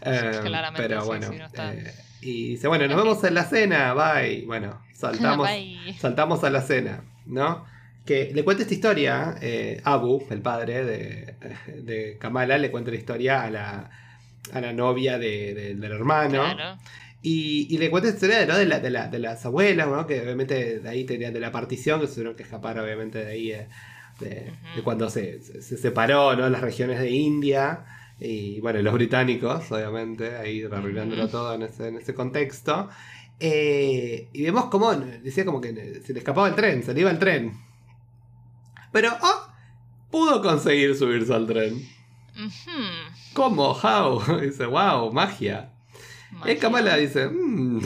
[0.00, 1.28] Claramente, pero sí, bueno.
[1.30, 1.72] sí, no
[2.20, 3.94] y dice, bueno, nos vemos en la cena.
[3.94, 4.44] Bye.
[4.46, 5.94] Bueno, saltamos, Bye.
[5.98, 7.64] saltamos a la cena, ¿no?
[8.08, 11.34] Que le cuenta esta historia, eh, Abu, el padre de,
[11.82, 13.90] de Kamala, le cuenta la historia a la,
[14.52, 16.42] a la novia de- de- del hermano.
[16.54, 16.78] Claro.
[17.20, 18.56] Y, y le cuenta esta historia ¿no?
[18.56, 20.06] de, la- de, la- de las abuelas, ¿no?
[20.06, 23.30] que obviamente de ahí tenía de la partición, que se tuvieron que escapar obviamente de
[23.30, 23.66] ahí, eh,
[24.20, 26.48] de, cuando se, se- se separó ¿no?
[26.48, 27.84] las regiones de India.
[28.20, 32.88] Y bueno, los británicos, obviamente, ahí arruinándolo todo en ese, en ese contexto.
[33.38, 37.10] Eh, y vemos cómo decía como que se le escapaba el tren, se le iba
[37.10, 37.52] el tren.
[38.92, 39.48] Pero, oh,
[40.10, 41.74] pudo conseguir subirse al tren.
[42.36, 42.70] Ujú.
[43.34, 43.72] ¿Cómo?
[43.72, 44.40] ¿How?
[44.40, 45.70] Dice, wow, magia.
[46.30, 46.58] Y Magia.
[46.58, 47.80] Kamala dice, mmm.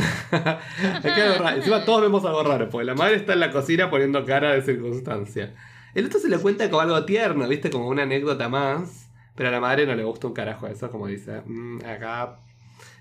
[1.54, 4.62] Encima todos vemos algo raro, porque la madre está en la cocina poniendo cara de
[4.62, 5.54] circunstancia.
[5.94, 7.70] El otro se le cuenta como algo tierno, ¿viste?
[7.70, 9.08] Como una anécdota más.
[9.34, 12.36] Pero a la madre no le gusta un carajo eso, como dice, "Mm, acá.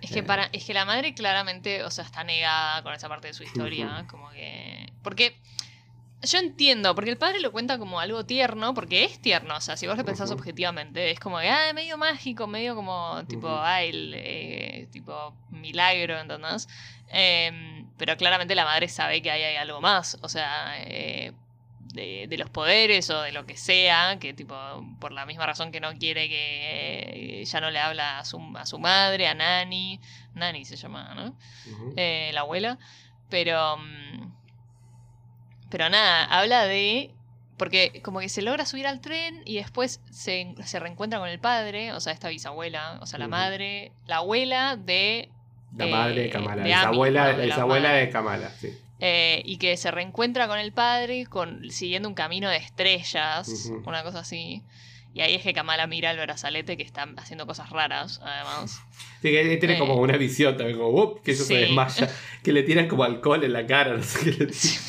[0.01, 3.27] Es que para, es que la madre claramente, o sea, está negada con esa parte
[3.27, 4.07] de su historia, Ujú.
[4.07, 4.91] como que.
[5.03, 5.35] Porque.
[6.23, 9.75] Yo entiendo, porque el padre lo cuenta como algo tierno, porque es tierno, o sea,
[9.75, 13.55] si vos lo pensás objetivamente, es como que, ah, medio mágico, medio como, tipo, Ujú.
[13.57, 16.67] ah, el, eh, tipo, milagro, ¿entendés?
[17.10, 21.34] Em, pero claramente la madre sabe que ahí hay algo más, o sea, eh,
[21.93, 24.55] de, de los poderes o de lo que sea, que tipo,
[24.99, 28.39] por la misma razón que no quiere que eh, ya no le habla a su,
[28.55, 29.99] a su madre, a Nani,
[30.36, 31.36] Nani se llama, ¿no?
[31.95, 32.77] La abuela,
[33.27, 33.77] pero...
[33.77, 34.40] mm,
[35.71, 37.10] Pero nada, habla de...
[37.57, 41.39] Porque como que se logra subir al tren y después se, se reencuentra con el
[41.39, 45.29] padre, o sea, esta bisabuela, o sea, la madre, la abuela de...
[45.77, 48.69] La madre de eh, Kamala, de la bisabuela, la De la Kamala, sí.
[48.99, 54.01] eh, y que se reencuentra con el padre con, siguiendo un camino de estrellas, una
[54.03, 54.63] cosa así.
[55.13, 58.81] Y ahí es que Kamala mira el brazalete que está haciendo cosas raras, además.
[59.21, 59.77] Sí, que tiene Eh.
[59.77, 62.10] como una visión también, como, que eso se desmaya,
[62.43, 64.81] que le tiran como alcohol en la cara, no sé qué le tiran.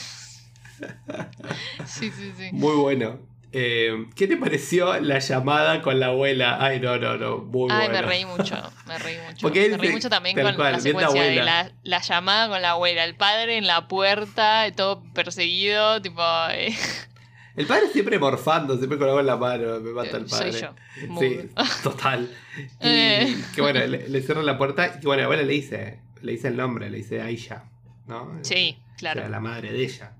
[1.86, 2.50] Sí, sí, sí.
[2.52, 3.18] Muy bueno.
[3.54, 6.56] Eh, ¿Qué te pareció la llamada con la abuela?
[6.58, 7.38] Ay, no, no, no.
[7.38, 7.92] Muy Ay, bueno.
[7.92, 9.38] me reí mucho, me reí mucho.
[9.42, 11.44] Porque me reí mucho también con cual, la de secuencia de abuela.
[11.44, 16.74] la, la llamada con la abuela, el padre en la puerta, todo perseguido, tipo, eh,
[17.56, 19.78] El padre siempre morfando, siempre con algo en la mano.
[19.80, 20.52] Me mata el padre.
[20.52, 20.74] soy yo.
[21.20, 21.50] Sí,
[21.82, 22.30] total.
[22.56, 23.36] Y Eh.
[23.54, 26.48] que bueno, le, le cierran la puerta y bueno, la abuela le dice, le dice
[26.48, 27.64] el nombre, le dice Aisha,
[28.06, 28.38] ¿no?
[28.40, 29.20] Sí, O claro.
[29.20, 30.12] sea, la madre de ella.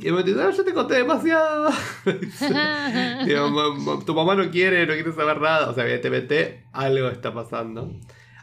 [0.00, 1.70] Y el momento dice, "Ah, yo te conté demasiado.
[3.24, 5.70] Digo, "Ma- ma- tu mamá no quiere, no quiere saber nada.
[5.70, 7.92] O sea, evidentemente algo está pasando.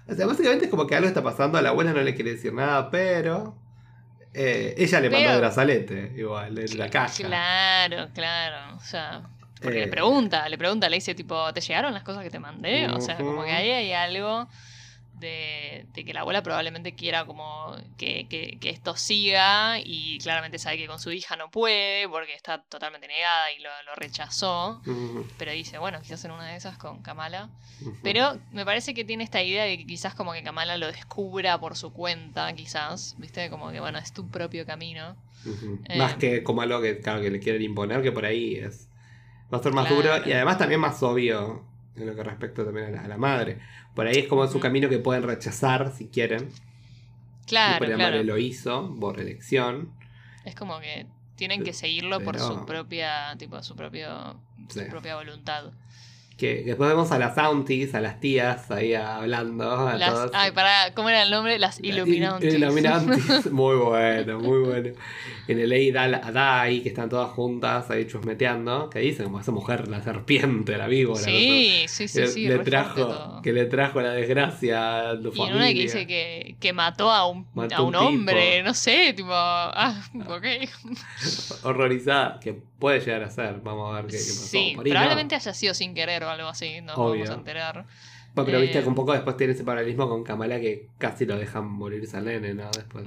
[0.07, 1.57] O sea, básicamente es como que algo está pasando.
[1.57, 3.55] A la abuela no le quiere decir nada, pero
[4.33, 7.13] eh, ella le mandó el brazalete, igual, en la caja.
[7.23, 8.75] Claro, claro.
[8.75, 9.21] O sea,
[9.61, 9.85] porque Eh.
[9.85, 12.87] le pregunta, le pregunta, le dice tipo, ¿te llegaron las cosas que te mandé?
[12.89, 14.47] O sea, como que ahí hay algo
[15.19, 20.59] de, de que la abuela probablemente quiera como que, que- que esto siga y claramente
[20.59, 24.81] sabe que con su hija no puede porque está totalmente negada y lo, lo rechazó.
[25.37, 27.49] Pero dice, bueno, quizás en una de esas con Kamala.
[28.03, 31.59] Pero me parece que tiene esta idea de que quizás como que Kamala lo descubra
[31.59, 33.49] por su cuenta, quizás, ¿viste?
[33.49, 35.15] Como que, bueno, es tu propio camino.
[35.89, 38.87] Eh, Más que como algo que, claro, que le quieren imponer, que por ahí es.
[39.53, 40.01] Va a ser más Claro.
[40.19, 41.63] duro y además también más obvio
[41.95, 43.59] en lo que respecta también a la, a la madre.
[43.95, 46.49] Por ahí es como su camino que pueden rechazar si quieren.
[47.45, 48.23] Claro, claro.
[48.23, 49.91] lo hizo por elección.
[50.45, 55.71] Es como que tienen que seguirlo por su propia, tipo, su propio, su propia voluntad.
[56.37, 59.87] Que, después vemos a las aunties, a las tías ahí hablando.
[59.87, 60.31] A Las, todas.
[60.33, 61.59] ay, para, ¿cómo era el nombre?
[61.59, 62.53] Las Illuminantes.
[62.53, 63.45] Illuminantes.
[63.51, 64.89] Muy bueno, muy bueno.
[65.47, 68.89] En el Ley Adai, que están todas juntas ahí chusmeteando.
[68.89, 71.19] Que dicen como esa mujer, la serpiente, la víbora.
[71.21, 72.47] Sí, sí, sí, sí.
[72.47, 75.55] le trajo, que le trajo la desgracia a tu Y en familia.
[75.55, 79.29] una que dice que, que mató a un, Mató a un hombre, no sé, tipo,
[79.31, 80.45] ah, ok.
[81.63, 83.59] horrorizada, que puede llegar a ser.
[83.63, 84.45] Vamos a ver qué, qué pasó.
[84.47, 84.95] Sí, Por ahí no.
[84.99, 87.23] probablemente haya sido sin querer o algo así, nos Obvio.
[87.23, 87.85] vamos a enterar.
[88.35, 91.25] Bueno, pero viste eh, que un poco después tiene ese paralelismo con Kamala que casi
[91.25, 92.69] lo dejan morirse al nene, ¿no?
[92.71, 93.05] Después.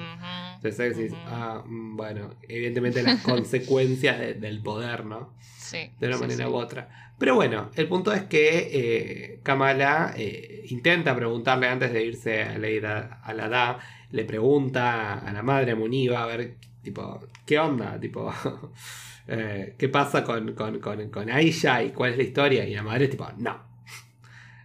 [0.56, 5.34] Entonces decís, ah, mm, bueno, evidentemente las consecuencias de- del poder, ¿no?
[5.40, 6.50] Sí, De una sí, manera sí.
[6.52, 7.12] u otra.
[7.18, 12.56] Pero bueno, el punto es que eh, Kamala eh, intenta preguntarle antes de irse a
[12.58, 13.78] la a la DA,
[14.12, 17.98] le pregunta a la madre a Muniva a ver, tipo, ¿qué onda?
[17.98, 18.32] Tipo,
[19.28, 22.64] eh, ¿qué pasa con, con, con, con Aisha y cuál es la historia?
[22.64, 23.64] Y la madre, tipo, no.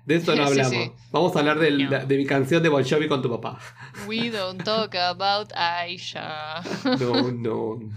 [0.05, 0.71] De eso no hablamos.
[0.71, 0.91] sí.
[1.11, 2.05] Vamos a hablar del- No.
[2.05, 3.59] de mi canción de Bon Jovi con tu papá.
[4.07, 6.61] We don't talk about Aisha.
[6.99, 7.89] No, no, no.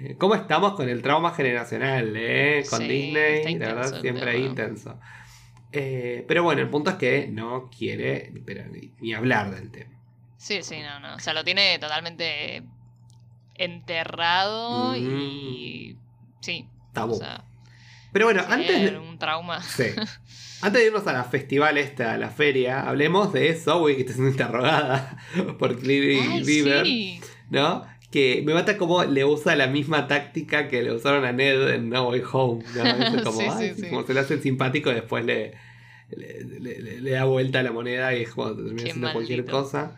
[0.00, 2.64] Eh, ¿Cómo estamos con el trauma generacional, eh?
[2.68, 3.12] Con Sí, Disney,
[3.58, 4.48] la verdad, intenso siempre ahí tema.
[4.50, 5.00] intenso.
[5.72, 9.90] Eh, pero bueno, el punto es que no quiere pero ni, ni hablar del tema.
[10.36, 11.14] Sí, sí, no, no.
[11.16, 12.62] O sea, lo tiene totalmente
[13.54, 14.96] enterrado Mm.
[14.96, 15.96] y.
[16.40, 16.68] Sí.
[16.92, 17.14] Tabú.
[17.14, 17.44] O sea,
[18.12, 19.60] pero bueno, antes de, un trauma.
[19.62, 19.84] sí.
[20.62, 24.12] antes de irnos a la festival esta, a la feria, hablemos de Zoe que está
[24.14, 25.18] siendo interrogada
[25.58, 27.20] por Cleary Bieber, sí.
[27.50, 27.84] ¿no?
[28.12, 31.88] Que me mata cómo le usa la misma táctica que le usaron a Ned en
[31.90, 32.84] No Way Home, ¿no?
[33.18, 33.88] Es como, Sí, ay, sí, sí, sí.
[33.90, 35.54] como se le hace el simpático y después le,
[36.10, 39.44] le, le- le- le da vuelta a la moneda y es como termina haciendo cualquier
[39.46, 39.96] cosa.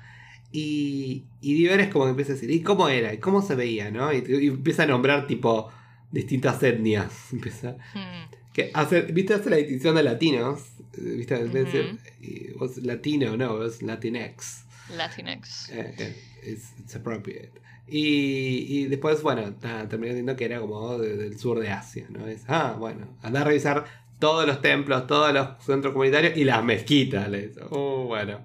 [0.58, 3.12] Y, y Bieber es como que empieza a decir, ¿y cómo era?
[3.12, 3.90] ¿Y cómo se veía?
[3.90, 4.10] ¿no?
[4.12, 5.70] Y, y empieza a nombrar tipo
[6.10, 7.12] distintas etnias.
[7.32, 8.30] Empieza, Hmm.
[8.54, 9.34] que hace, ¿Viste?
[9.34, 10.60] Hace la distinción de latinos.
[10.96, 11.44] ¿Viste?
[11.48, 14.64] Decir, eh, vos latino, no, es Latinx.
[14.96, 15.68] Latinx.
[15.70, 16.16] Eh, eh,
[16.46, 17.50] it's, it's appropriate.
[17.86, 19.54] Y, y después, bueno,
[19.88, 22.26] terminé diciendo que era como de- del sur de Asia, ¿no?
[22.26, 23.84] Es, ah, bueno, anda a revisar
[24.18, 27.60] todos los templos, todos los centros comunitarios y las mezquitas, le dice.
[27.70, 28.40] Oh, bueno.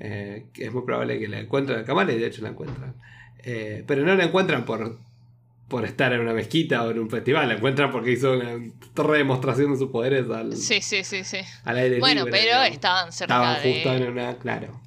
[0.00, 2.94] Eh, que es muy probable que la encuentren a Kamala y de hecho la encuentran.
[3.44, 4.98] Eh, pero no la encuentran por,
[5.68, 8.58] por estar en una mezquita o en un festival, la encuentran porque hizo una
[8.94, 11.38] torre de demostración de sus poderes al, Sí, sí, sí, sí.
[11.64, 13.74] al aire Bueno, libre, pero estaban cerca Estaban de.
[13.74, 14.80] justo en una, claro.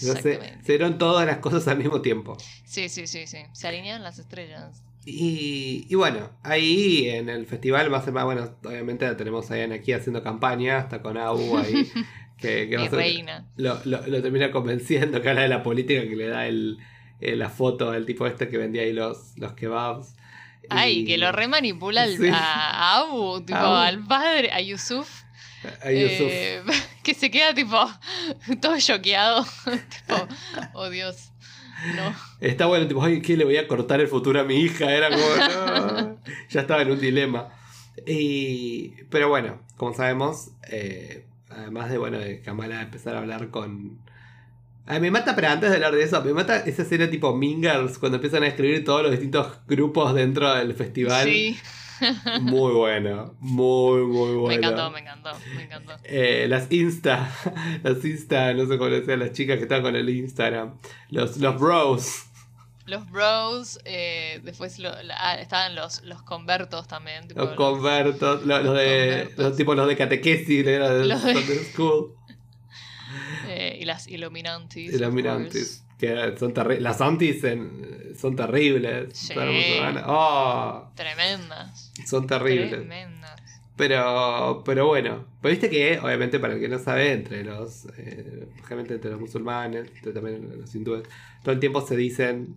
[0.00, 2.36] Entonces, se dieron todas las cosas al mismo tiempo.
[2.64, 3.38] Sí, sí, sí, sí.
[3.52, 4.82] Se alinean las estrellas.
[5.04, 9.76] Y, y bueno, ahí en el festival más más bueno, obviamente la tenemos a Diana
[9.76, 11.90] aquí haciendo campaña, hasta con Abu ahí,
[12.40, 13.46] que, reina.
[13.56, 16.78] lo, lo- lo termina convenciendo, que habla de la política, que le da el,
[17.20, 20.14] eh, la foto al tipo este que vendía ahí los, los kebabs.
[20.68, 22.28] Ay, Y- que lo remanipula al- Sí.
[22.28, 23.74] a, a Abu, tipo, Abu.
[23.76, 25.22] al padre, a Yusuf.
[25.84, 26.28] a Yusuf.
[26.30, 26.62] eh,
[27.02, 27.76] que se queda tipo
[28.62, 29.44] todo choqueado.
[29.64, 30.28] tipo,
[30.74, 31.32] oh Dios.
[31.96, 32.14] No.
[32.40, 34.92] Está bueno, tipo, ay, ¿qué le voy a cortar el futuro a mi hija?
[34.94, 35.24] Era como,
[36.02, 36.20] no.
[36.50, 37.48] ya estaba en un dilema.
[38.06, 43.98] Y, pero bueno, como sabemos, eh, además de, bueno, de Kamala empezar a hablar con...
[44.86, 47.98] Ay, me mata, pero antes de hablar de eso, me mata esa escena tipo Mingers,
[47.98, 51.24] cuando empiezan a escribir todos los distintos grupos dentro del festival.
[51.24, 51.56] Sí,
[52.40, 54.48] Muy bueno, muy, muy bueno.
[54.48, 55.92] me encantó, me encantó, me encantó.
[56.04, 57.30] Eh, las Insta,
[57.82, 60.78] las Insta, no sé cómo le decían las chicas que están con el Instagram.
[61.10, 62.26] Los, los bros.
[62.90, 67.26] Los bros, eh, después lo- ah, estaban los, los convertos también.
[67.28, 69.44] tipo, Los convertos, los, los de, convertos.
[69.46, 72.14] los tipos los de catequesis, de Los de- School,
[73.48, 74.06] eh, y las
[75.08, 79.34] of mirantes, que son las antis en- son terribles, Sí.
[80.06, 80.90] Oh.
[80.94, 81.92] Tremendas.
[82.06, 83.40] son terribles, Tremendas.
[83.76, 88.46] pero, pero bueno, pero viste que obviamente para el que no sabe, entre los, eh,
[88.94, 91.02] entre los musulmanes, entre también los hindúes,
[91.42, 92.56] todo el tiempo se dicen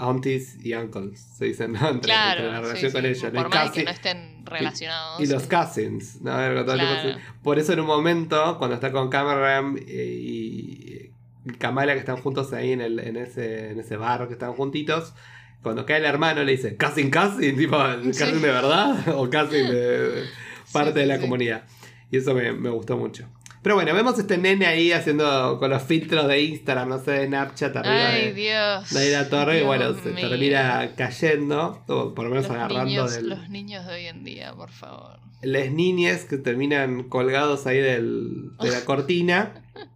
[0.00, 1.88] aunties y uncles, se dicen, ¿no?
[1.88, 3.46] entre, Claro, entre la relación sí, con ellos, por.
[3.46, 5.20] Y más que no estén relacionados.
[5.20, 6.32] Y los cousins, ¿no?
[6.64, 7.18] Claro.
[7.42, 11.10] Por eso en un momento, cuando está con Cameron eh, y
[11.44, 14.52] y Kamala, que están juntos ahí en, el, en, ese, en ese bar, que están
[14.52, 15.14] juntitos,
[15.62, 18.24] cuando cae el hermano le dice, cousin, cousin, tipo, cousin Sí.
[18.24, 20.24] de verdad o cousin de
[20.72, 21.64] parte de la comunidad.
[22.10, 23.28] Y eso me, me gustó mucho.
[23.62, 27.26] Pero bueno, vemos este nene ahí haciendo con los filtros de Instagram, no sé, de
[27.26, 28.90] Snapchat arriba Ay, de, Dios.
[28.90, 32.84] de ahí la torre, y bueno, se termina cayendo, o por lo menos Los agarrando
[32.86, 33.28] niños, del...
[33.28, 35.18] los niños de hoy en día, por favor.
[35.42, 39.62] las niñas que terminan colgados ahí del, de la cortina.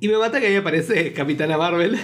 [0.00, 1.98] Y me mata que ahí aparece Capitana Marvel.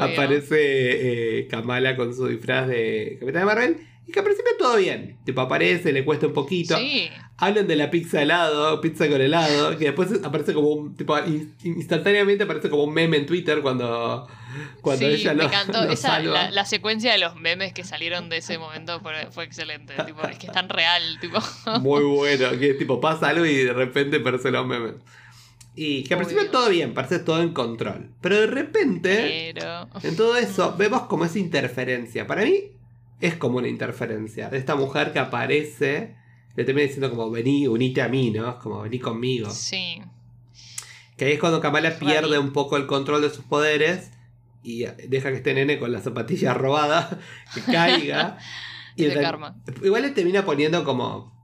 [0.00, 3.86] Aparece eh, Kamala con su disfraz de Capitana Marvel.
[4.08, 5.16] Y que al principio todo bien.
[5.24, 6.76] Tipo, aparece, le cuesta un poquito.
[6.78, 9.76] Sí, Hablan de la pizza helado, pizza con helado.
[9.76, 10.96] Que después aparece como un.
[10.96, 14.28] Tipo, in- instantáneamente aparece como un meme en Twitter cuando.
[14.80, 15.84] Cuando sí, ella me lo, encantó.
[15.84, 16.32] lo Esa, salva.
[16.44, 19.92] la, la secuencia de los memes que salieron de ese momento fue, fue excelente.
[20.06, 21.38] tipo, es que es tan real, tipo.
[21.80, 24.94] Muy bueno, que tipo pasa algo y de repente aparecen los memes.
[25.74, 26.28] Y que al Obvio.
[26.28, 28.08] principio todo bien, parece todo en control.
[28.22, 29.88] Pero de repente, Pero.
[30.02, 32.26] en todo eso, vemos como esa interferencia.
[32.26, 32.70] Para mí,
[33.20, 34.48] es como una interferencia.
[34.48, 36.16] De esta mujer que aparece,
[36.54, 38.48] le termina diciendo como, vení, unite a mí, ¿no?
[38.50, 39.50] Es como, vení conmigo.
[39.50, 40.02] Sí.
[41.16, 44.10] Que ahí es cuando Kamala pierde un poco el control de sus poderes
[44.62, 47.18] y deja que este nene con la zapatilla robada,
[47.54, 48.38] que caiga.
[48.96, 49.54] El- karma.
[49.82, 51.34] Igual le termina poniendo como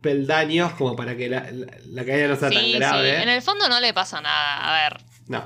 [0.00, 2.78] peldaños como para que la, la- la caída no sea tan Sí, sí.
[2.78, 3.22] grave.
[3.22, 4.58] En el fondo no le pasa nada.
[4.78, 5.04] A ver.
[5.28, 5.44] No,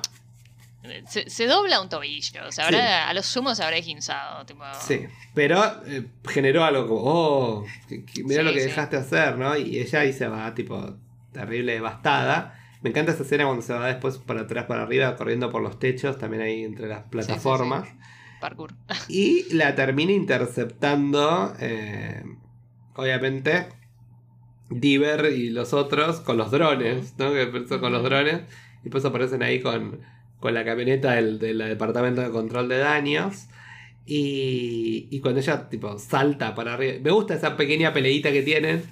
[1.08, 2.50] Se, se dobla un tobillo.
[2.50, 4.46] Se habrá, A lo sumo se habrá esguinzado.
[4.46, 5.06] Tipo, sí.
[5.34, 8.66] Pero eh, generó algo como, oh, que- que mirá Sí, lo que sí.
[8.68, 9.56] dejaste hacer, ¿no?
[9.56, 10.96] Y ella ahí se va, tipo,
[11.32, 12.56] terrible devastada.
[12.82, 15.78] Me encanta esa escena cuando se va después para atrás, para arriba, corriendo por los
[15.78, 17.86] techos, también ahí entre las plataformas.
[18.40, 18.72] Parkour.
[19.08, 22.22] Y la termina interceptando, eh,
[22.94, 23.68] obviamente,
[24.70, 27.32] Diver y los otros con los drones, ¿no?
[27.32, 28.42] Que empezó con los drones.
[28.80, 30.00] Y después aparecen ahí con,
[30.40, 33.46] con la camioneta del, del departamento de control de daños.
[34.06, 36.94] Y, y cuando ella tipo salta para arriba.
[37.02, 38.82] Me gusta esa pequeña peleita que tienen.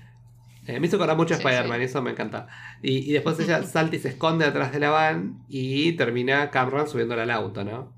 [0.67, 1.85] Eh, me hizo acordar mucho a Sí, Spider-Man, sí.
[1.87, 2.47] eso me encanta.
[2.83, 5.43] Y, y después ella salta y se esconde atrás de la van.
[5.49, 7.93] Y termina Cameron subiéndola al auto, ¿no?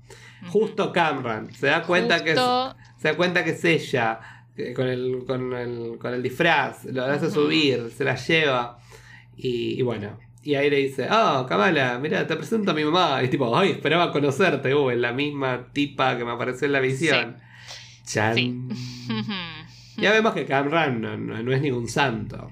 [0.47, 1.53] Justo Cameron.
[1.53, 2.39] Se da cuenta que es,
[2.97, 4.19] se da cuenta que es ella.
[4.57, 6.85] eh, Con el, con el, con el disfraz.
[6.85, 7.91] Lo hace subir.
[7.95, 8.79] Se la lleva.
[9.37, 10.17] Y, y bueno.
[10.43, 13.21] Y ahí le dice, oh, Kamala, mira, te presento a mi mamá.
[13.23, 14.73] Y tipo, ay, esperaba conocerte.
[14.73, 17.37] Uh, es la misma tipa que me apareció en la visión.
[18.05, 18.35] Chan.
[18.35, 18.61] Sí.
[19.97, 22.49] Ya vemos que Cameron no, no- no es ningún santo.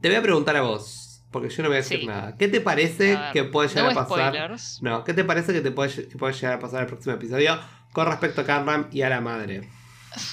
[0.00, 2.06] Te voy a preguntar a vos, porque yo no voy a decir Sí.
[2.06, 2.36] nada.
[2.36, 4.32] ¿Qué te parece ver, que puede llegar no a pasar?
[4.34, 4.78] spoilers.
[4.82, 7.58] No, ¿qué te parece que te puede, que puede llegar a pasar el próximo episodio
[7.92, 9.68] con respecto a Cameron y a la madre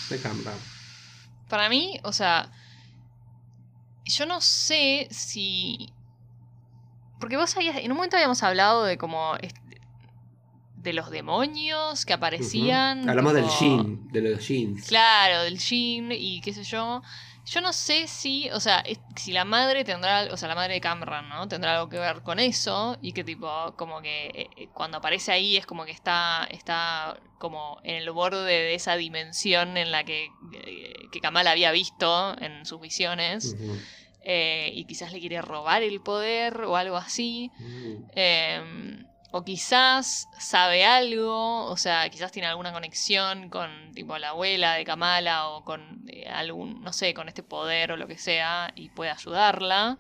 [0.10, 0.54] de Cameron?
[1.48, 2.52] Para mí, o sea,
[4.10, 5.94] yo no sé si...
[7.20, 9.34] Porque vos habías, en un momento habíamos hablado de como...
[10.76, 13.10] De los demonios que aparecían.
[13.10, 14.88] Hablamos del jean, de los jeans.
[14.88, 17.02] Claro, del Jin y qué sé yo.
[17.46, 18.84] Yo no sé si, o sea,
[19.16, 21.48] si la madre tendrá, o sea, la madre de Cameron, ¿no?
[21.48, 25.32] Tendrá algo que ver con eso y que tipo, como que eh, eh, cuando aparece
[25.32, 30.04] ahí es como que está, está como en el borde de esa dimensión en la
[30.04, 33.80] que, eh, que Kamala había visto en sus visiones Ujú.
[34.32, 37.52] Eh, y quizás le quiere robar el poder o algo así.
[37.60, 38.06] Ujú.
[38.14, 44.74] Eh, o quizás sabe algo, o sea, quizás tiene alguna conexión con tipo la abuela
[44.76, 48.72] de Kamala o con eh, algún, no sé, con este poder o lo que sea
[48.76, 49.98] y puede ayudarla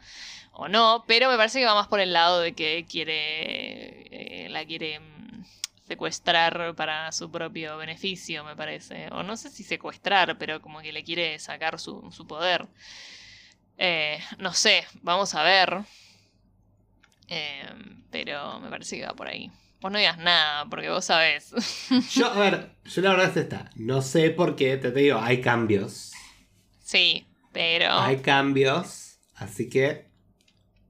[0.51, 4.49] o no, pero me parece que va más por el lado de que quiere, eh,
[4.49, 5.43] la quiere mm,
[5.87, 10.91] secuestrar para su propio beneficio, me parece, o no sé si secuestrar, pero como que
[10.91, 12.67] le quiere sacar su, su poder.
[13.81, 15.79] Eh, no sé, vamos a ver.
[17.29, 17.63] Eh,
[18.11, 19.51] pero me parece que va por ahí.
[19.81, 21.51] Vos no digas nada, porque vos sabés.
[22.11, 23.69] Yo, a ver, yo la verdad es esta.
[23.75, 26.11] No sé por qué, te, te digo, hay cambios.
[26.81, 27.93] sí, pero.
[27.93, 29.19] Hay cambios.
[29.35, 30.11] Así que,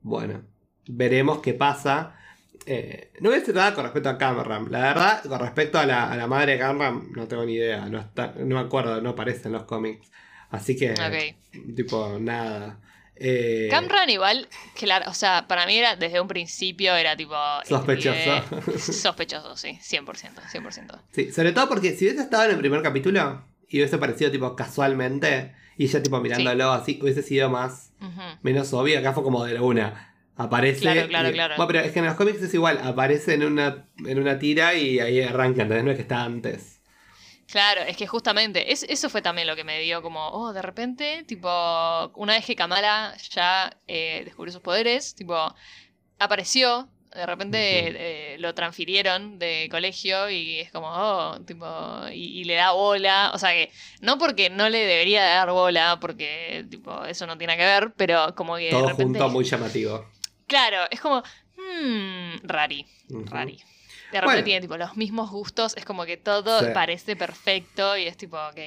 [0.02, 0.44] bueno,
[0.88, 2.16] veremos qué pasa.
[2.66, 4.72] Eh, no voy a decir nada con respecto a Cameron.
[4.72, 7.86] La verdad, con respecto a la, a la madre de Cameron, no tengo ni idea.
[7.90, 10.10] No, está, no me acuerdo, no aparece en los cómics.
[10.50, 10.94] Así que,
[11.76, 12.80] tipo, nada.
[13.22, 17.36] Eh, Camran igual, claro, o sea, para mí era desde un principio era tipo...
[17.66, 18.44] Sospechoso.
[18.80, 20.06] Sospechoso, sí, 100%,
[20.52, 21.02] 100%.
[21.12, 24.56] Sí, sobre todo porque si hubiese estado en el primer capítulo y hubiese aparecido tipo
[24.56, 27.92] casualmente y ella tipo mirándolo así, hubiese sido más
[28.42, 28.98] menos obvio.
[29.00, 30.16] Acá fue como de la una.
[30.38, 30.80] Aparece.
[30.80, 31.56] Claro, claro, y- claro.
[31.58, 32.80] Bueno, pero es que en los cómics es igual.
[32.82, 35.84] Aparece en una, en una tira y ahí arranca, ¿entendés?
[35.84, 36.79] No es que está antes.
[37.52, 40.62] Claro, es que justamente es- eso fue también lo que me dio como, oh, de
[40.62, 41.50] repente, tipo,
[42.16, 45.36] una vez que Kamala ya eh, descubrió sus poderes, tipo,
[46.20, 51.66] apareció, de repente eh, lo transfirieron de colegio y es como, oh, tipo,
[52.12, 55.98] y, y le da bola, o sea que, no porque no le debería dar bola,
[56.00, 59.44] porque, tipo, eso no tiene que ver, pero como que de Todo repente, junto, muy
[59.46, 60.06] llamativo.
[60.48, 61.24] claro, es como,
[61.58, 62.86] hmm, rari,
[63.26, 63.60] rari.
[64.12, 64.46] De repente Bueno.
[64.46, 66.66] tiene tipo los mismos gustos, es como que todo Sí.
[66.74, 68.58] parece perfecto y es tipo, ok,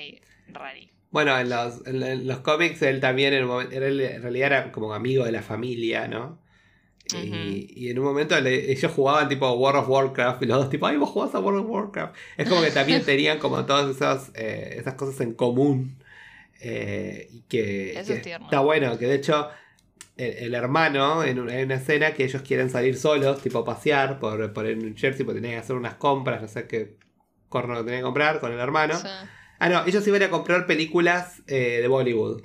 [0.49, 0.91] rari.
[1.11, 4.47] Bueno, en los, en, en los cómics él también en, un momento, era- en realidad
[4.47, 6.39] era como amigo de la familia, ¿no?
[7.05, 10.87] Y, en un momento le- ellos jugaban tipo World of Warcraft y los dos tipo,
[10.87, 12.15] ay, vos jugás a World of Warcraft.
[12.39, 15.99] Es como que también tenían como todas esas, eh, esas cosas en común.
[16.61, 18.47] eh, y que, Eso que es tierno.
[18.47, 19.49] está bueno, que de hecho
[20.17, 24.19] el, el hermano, en una, en una escena que ellos quieren salir solos, tipo pasear
[24.19, 26.97] por, por el New Jersey, porque tenían que hacer unas compras, no sé qué
[27.49, 28.97] corno que tenían que comprar con el hermano.
[28.97, 29.07] Sí.
[29.59, 32.43] Ah, no, ellos iban a comprar películas eh, de Bollywood.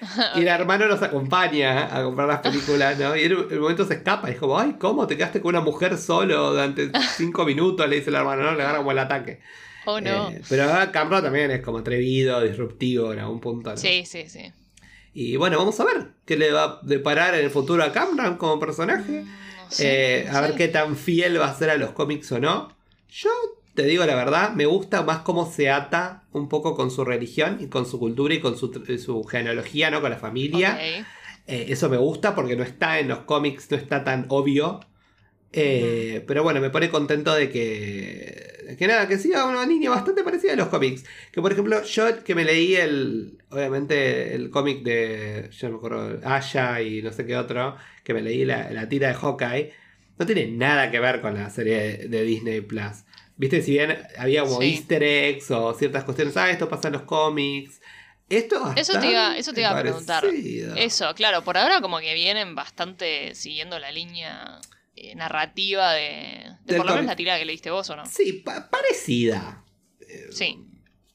[0.36, 3.16] Y el hermano nos acompaña a comprar las películas, ¿no?
[3.16, 4.30] Y en un momento se escapa.
[4.30, 7.88] Y es como, ay, ¿cómo te quedaste con una mujer solo durante cinco minutos?
[7.88, 8.54] Le dice el hermano, ¿no?
[8.54, 9.40] Le agarra como el ataque.
[9.86, 10.30] Oh no.
[10.30, 13.76] Eh, pero Cameron también es como atrevido, disruptivo en algún punto, ¿no?
[13.76, 14.52] Sí, sí, sí.
[15.14, 18.36] Y bueno, vamos a ver qué le va a deparar en el futuro a Cameron
[18.36, 19.22] como personaje.
[19.22, 21.90] Mm, no sé, Eh, no a ver qué tan fiel va a ser a los
[21.92, 22.76] cómics o no.
[23.10, 23.30] Yo
[23.74, 27.58] te digo la verdad, me gusta más cómo se ata un poco con su religión
[27.60, 28.72] y con su cultura y con su,
[29.04, 30.00] su genealogía, ¿no?
[30.00, 30.78] Con la familia.
[31.46, 34.80] Eh, eso me gusta porque no está en los cómics, no está tan obvio.
[35.52, 40.22] Eh, Pero bueno, me pone contento de que, que, nada, que siga una línea bastante
[40.22, 41.04] parecida a los cómics.
[41.32, 45.78] Que por ejemplo, yo que me leí el, obviamente, el cómic de, yo no me
[45.78, 49.72] acuerdo, Aya y no sé qué otro, que me leí la, la tira de Hawkeye,
[50.18, 53.04] no tiene nada que ver con la serie de Disney Plus.
[53.36, 54.72] Viste, si bien había como Sí.
[54.74, 57.80] easter eggs o ciertas cuestiones, ah, esto pasa en los cómics.
[58.28, 60.24] Esto Eso te iba- eso te iba a preguntar.
[60.76, 64.60] Eso, claro, por ahora como que vienen bastante siguiendo la línea
[64.96, 68.06] eh, narrativa de, por lo menos la tirada que leíste vos, ¿o no?
[68.06, 69.64] Sí, pa- parecida.
[70.30, 70.64] Sí,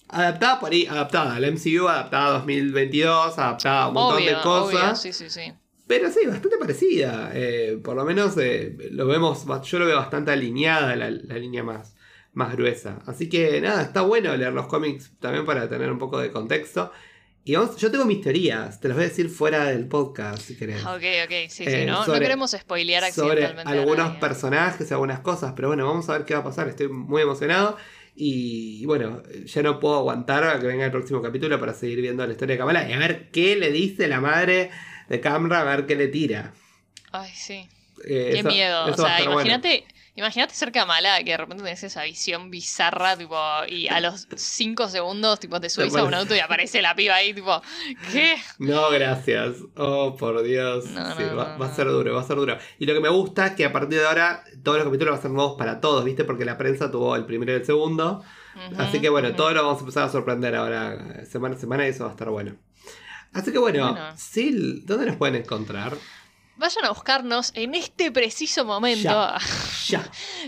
[0.10, 4.44] Adaptada por ahí, adaptada al MCU, adaptada a 2022, adaptada a un montón obvio, de
[4.44, 4.82] cosas.
[4.82, 5.52] obvio, sí, sí, sí.
[5.88, 7.32] Pero sí, bastante parecida.
[7.34, 11.64] Eh, por lo menos eh, lo vemos, yo lo veo bastante alineada la, la línea
[11.64, 11.96] más,
[12.34, 13.02] más gruesa.
[13.08, 16.92] Así que nada, está bueno leer los cómics también para tener un poco de contexto.
[17.46, 20.56] Y vamos, yo tengo mis teorías, te las voy a decir fuera del podcast si
[20.56, 20.82] querés.
[20.86, 23.70] Ok, ok, sí, sí, Eh, no, no sobre- queremos spoilear sobre accidentalmente.
[23.70, 26.70] a algunos personajes, algunas cosas, pero bueno, vamos a ver qué va a pasar.
[26.70, 27.78] Estoy muy emocionado.
[28.16, 32.26] Y bueno, ya no puedo aguantar a que venga el próximo capítulo para seguir viendo
[32.26, 34.70] la historia de Kamala y a ver qué le dice la madre
[35.10, 36.54] de Camra, a ver qué le tira.
[37.12, 37.68] Ay, sí.
[38.06, 38.86] Eh, Qué eso- miedo.
[38.86, 39.60] O eso sea, bueno.
[40.16, 40.54] Imagínate.
[40.54, 43.38] Ser Kamala, que de repente tenés esa visión bizarra, tipo,
[43.68, 47.16] y a los 5 segundos, tipo, te subís a un auto y aparece la piba
[47.16, 47.62] ahí, tipo,
[48.12, 48.36] ¿qué?
[48.60, 49.58] No, gracias.
[49.76, 50.86] Oh, por Dios.
[50.86, 52.58] No, Sí, no, va, no, va a ser duro, va a ser duro.
[52.80, 55.20] Y lo que me gusta es que a partir de ahora todos los capítulos van
[55.20, 56.24] a ser nuevos para todos, ¿viste?
[56.24, 58.24] Porque la prensa tuvo el primero y el segundo.
[58.78, 59.38] Así que bueno, ujú.
[59.38, 62.14] todos lo vamos a empezar a sorprender ahora, semana a semana, y eso va a
[62.14, 62.56] estar bueno.
[63.34, 64.14] Así que bueno, Bueno.
[64.18, 65.94] Sil, ¿dónde nos pueden encontrar?
[66.56, 69.10] Vayan a buscarnos en este preciso momento.
[69.10, 69.38] Ya.
[69.86, 70.02] Ya.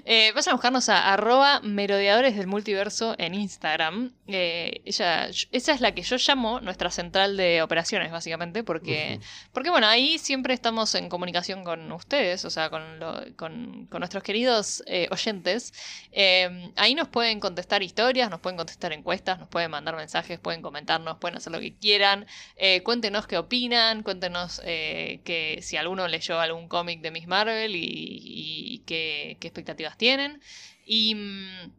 [0.05, 4.13] Eh, vayan a buscarnos a arroba merodeadores del multiverso en Instagram.
[4.27, 9.19] Eh, ella, esa es la que yo llamo nuestra central de operaciones, básicamente, porque,
[9.51, 13.99] porque bueno, ahí siempre estamos en comunicación con ustedes, o sea, con, lo- con, con
[13.99, 15.73] nuestros queridos eh, oyentes.
[16.11, 20.61] Eh, ahí nos pueden contestar historias, nos pueden contestar encuestas, nos pueden mandar mensajes, pueden
[20.63, 22.25] comentarnos, pueden hacer lo que quieran.
[22.55, 27.83] Eh, cuéntenos qué opinan, cuéntenos que si alguno leyó algún cómic de Miss Marvel y,
[27.83, 30.41] y qué, qué expectativas tienen.
[30.85, 31.71] Y, mm,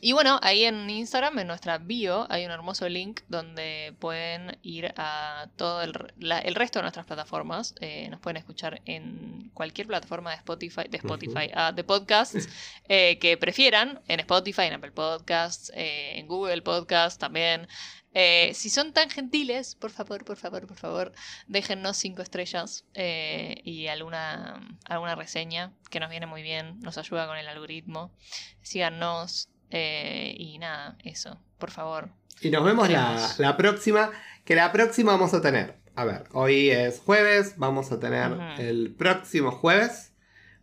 [0.00, 4.92] y bueno, ahí en Instagram, en nuestra bio, hay un hermoso link donde pueden ir
[4.96, 7.74] a todo el, la- el resto de nuestras plataformas.
[7.80, 12.48] Eh, nos pueden escuchar en cualquier plataforma de Spotify, de Spotify, ah, de podcasts
[12.88, 17.68] eh, que prefieran, en Spotify, en Apple Podcasts, eh, en Google Podcasts también.
[18.14, 21.12] Eh, si son tan gentiles, por favor, por favor, por favor,
[21.46, 27.26] déjennos cinco estrellas eh, y alguna, alguna reseña que nos viene muy bien, nos ayuda
[27.26, 28.12] con el algoritmo.
[28.60, 32.10] Síganos eh, y nada, eso, por favor.
[32.40, 34.10] Y nos vemos la, la próxima,
[34.44, 35.76] que la próxima vamos a tener.
[35.94, 40.12] A ver, hoy es jueves, vamos a tener el próximo jueves,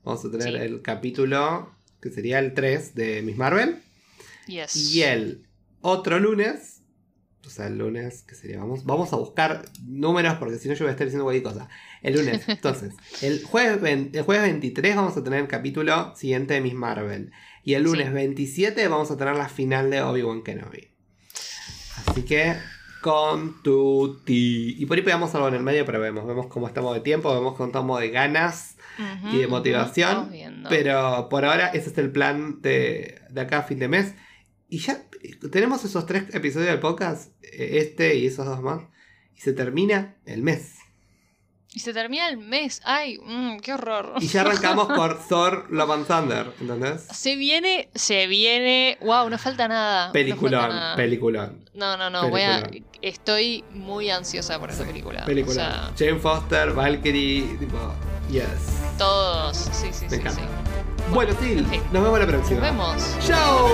[0.03, 0.55] vamos a tener Sí.
[0.55, 3.81] el capítulo que sería el 3 de Miss Marvel.
[4.47, 4.75] Yes.
[4.75, 5.45] Y el
[5.81, 6.81] otro lunes,
[7.45, 8.57] o sea, el lunes, que sería?
[8.59, 11.69] Vamos, vamos a buscar números porque si no yo voy a estar diciendo cualquier cosa.
[12.01, 16.61] El lunes, entonces, el jueves, el jueves 23 vamos a tener el capítulo siguiente de
[16.61, 17.31] Miss Marvel.
[17.69, 18.13] Y el lunes Sí.
[18.13, 20.87] 27 vamos a tener la final de Obi-Wan Kenobi.
[22.07, 22.55] Así que,
[22.99, 24.75] con tu ti.
[24.79, 27.31] Y por ahí pegamos algo en el medio, pero vemos, vemos cómo estamos de tiempo,
[27.31, 28.75] vemos cómo estamos de ganas.
[29.31, 30.31] Y de motivación.
[30.67, 34.15] Pero por ahora ese es el plan de, de acá a fin de mes.
[34.67, 35.03] Y ya
[35.51, 38.81] tenemos esos tres episodios del podcast, eh, este y esos dos más.
[39.37, 40.78] Y se termina el mes.
[41.71, 42.81] Y se termina el mes.
[42.83, 44.13] Ay, mm, qué horror.
[44.19, 47.03] Y ya arrancamos por Thor Love and Thunder, ¿entendés?
[47.11, 48.97] Se viene, se viene.
[49.01, 50.07] Wow, no falta nada.
[50.07, 50.95] no Peliculón, falta nada.
[50.95, 51.65] peliculón.
[51.75, 52.67] No, no, no, voy a.
[53.01, 55.23] Estoy muy ansiosa por esa película.
[55.25, 55.91] Película.
[55.93, 57.77] O sea, Jane Foster, Valkyrie, tipo,
[58.29, 58.47] yes.
[58.97, 59.55] todos.
[59.55, 60.41] Sí, sí, Me sí, encanta.
[60.41, 60.47] sí.
[61.13, 61.55] Bueno, sí,
[61.93, 62.59] nos vemos la próxima.
[62.59, 63.15] Nos vemos.
[63.25, 63.69] ¡Chao!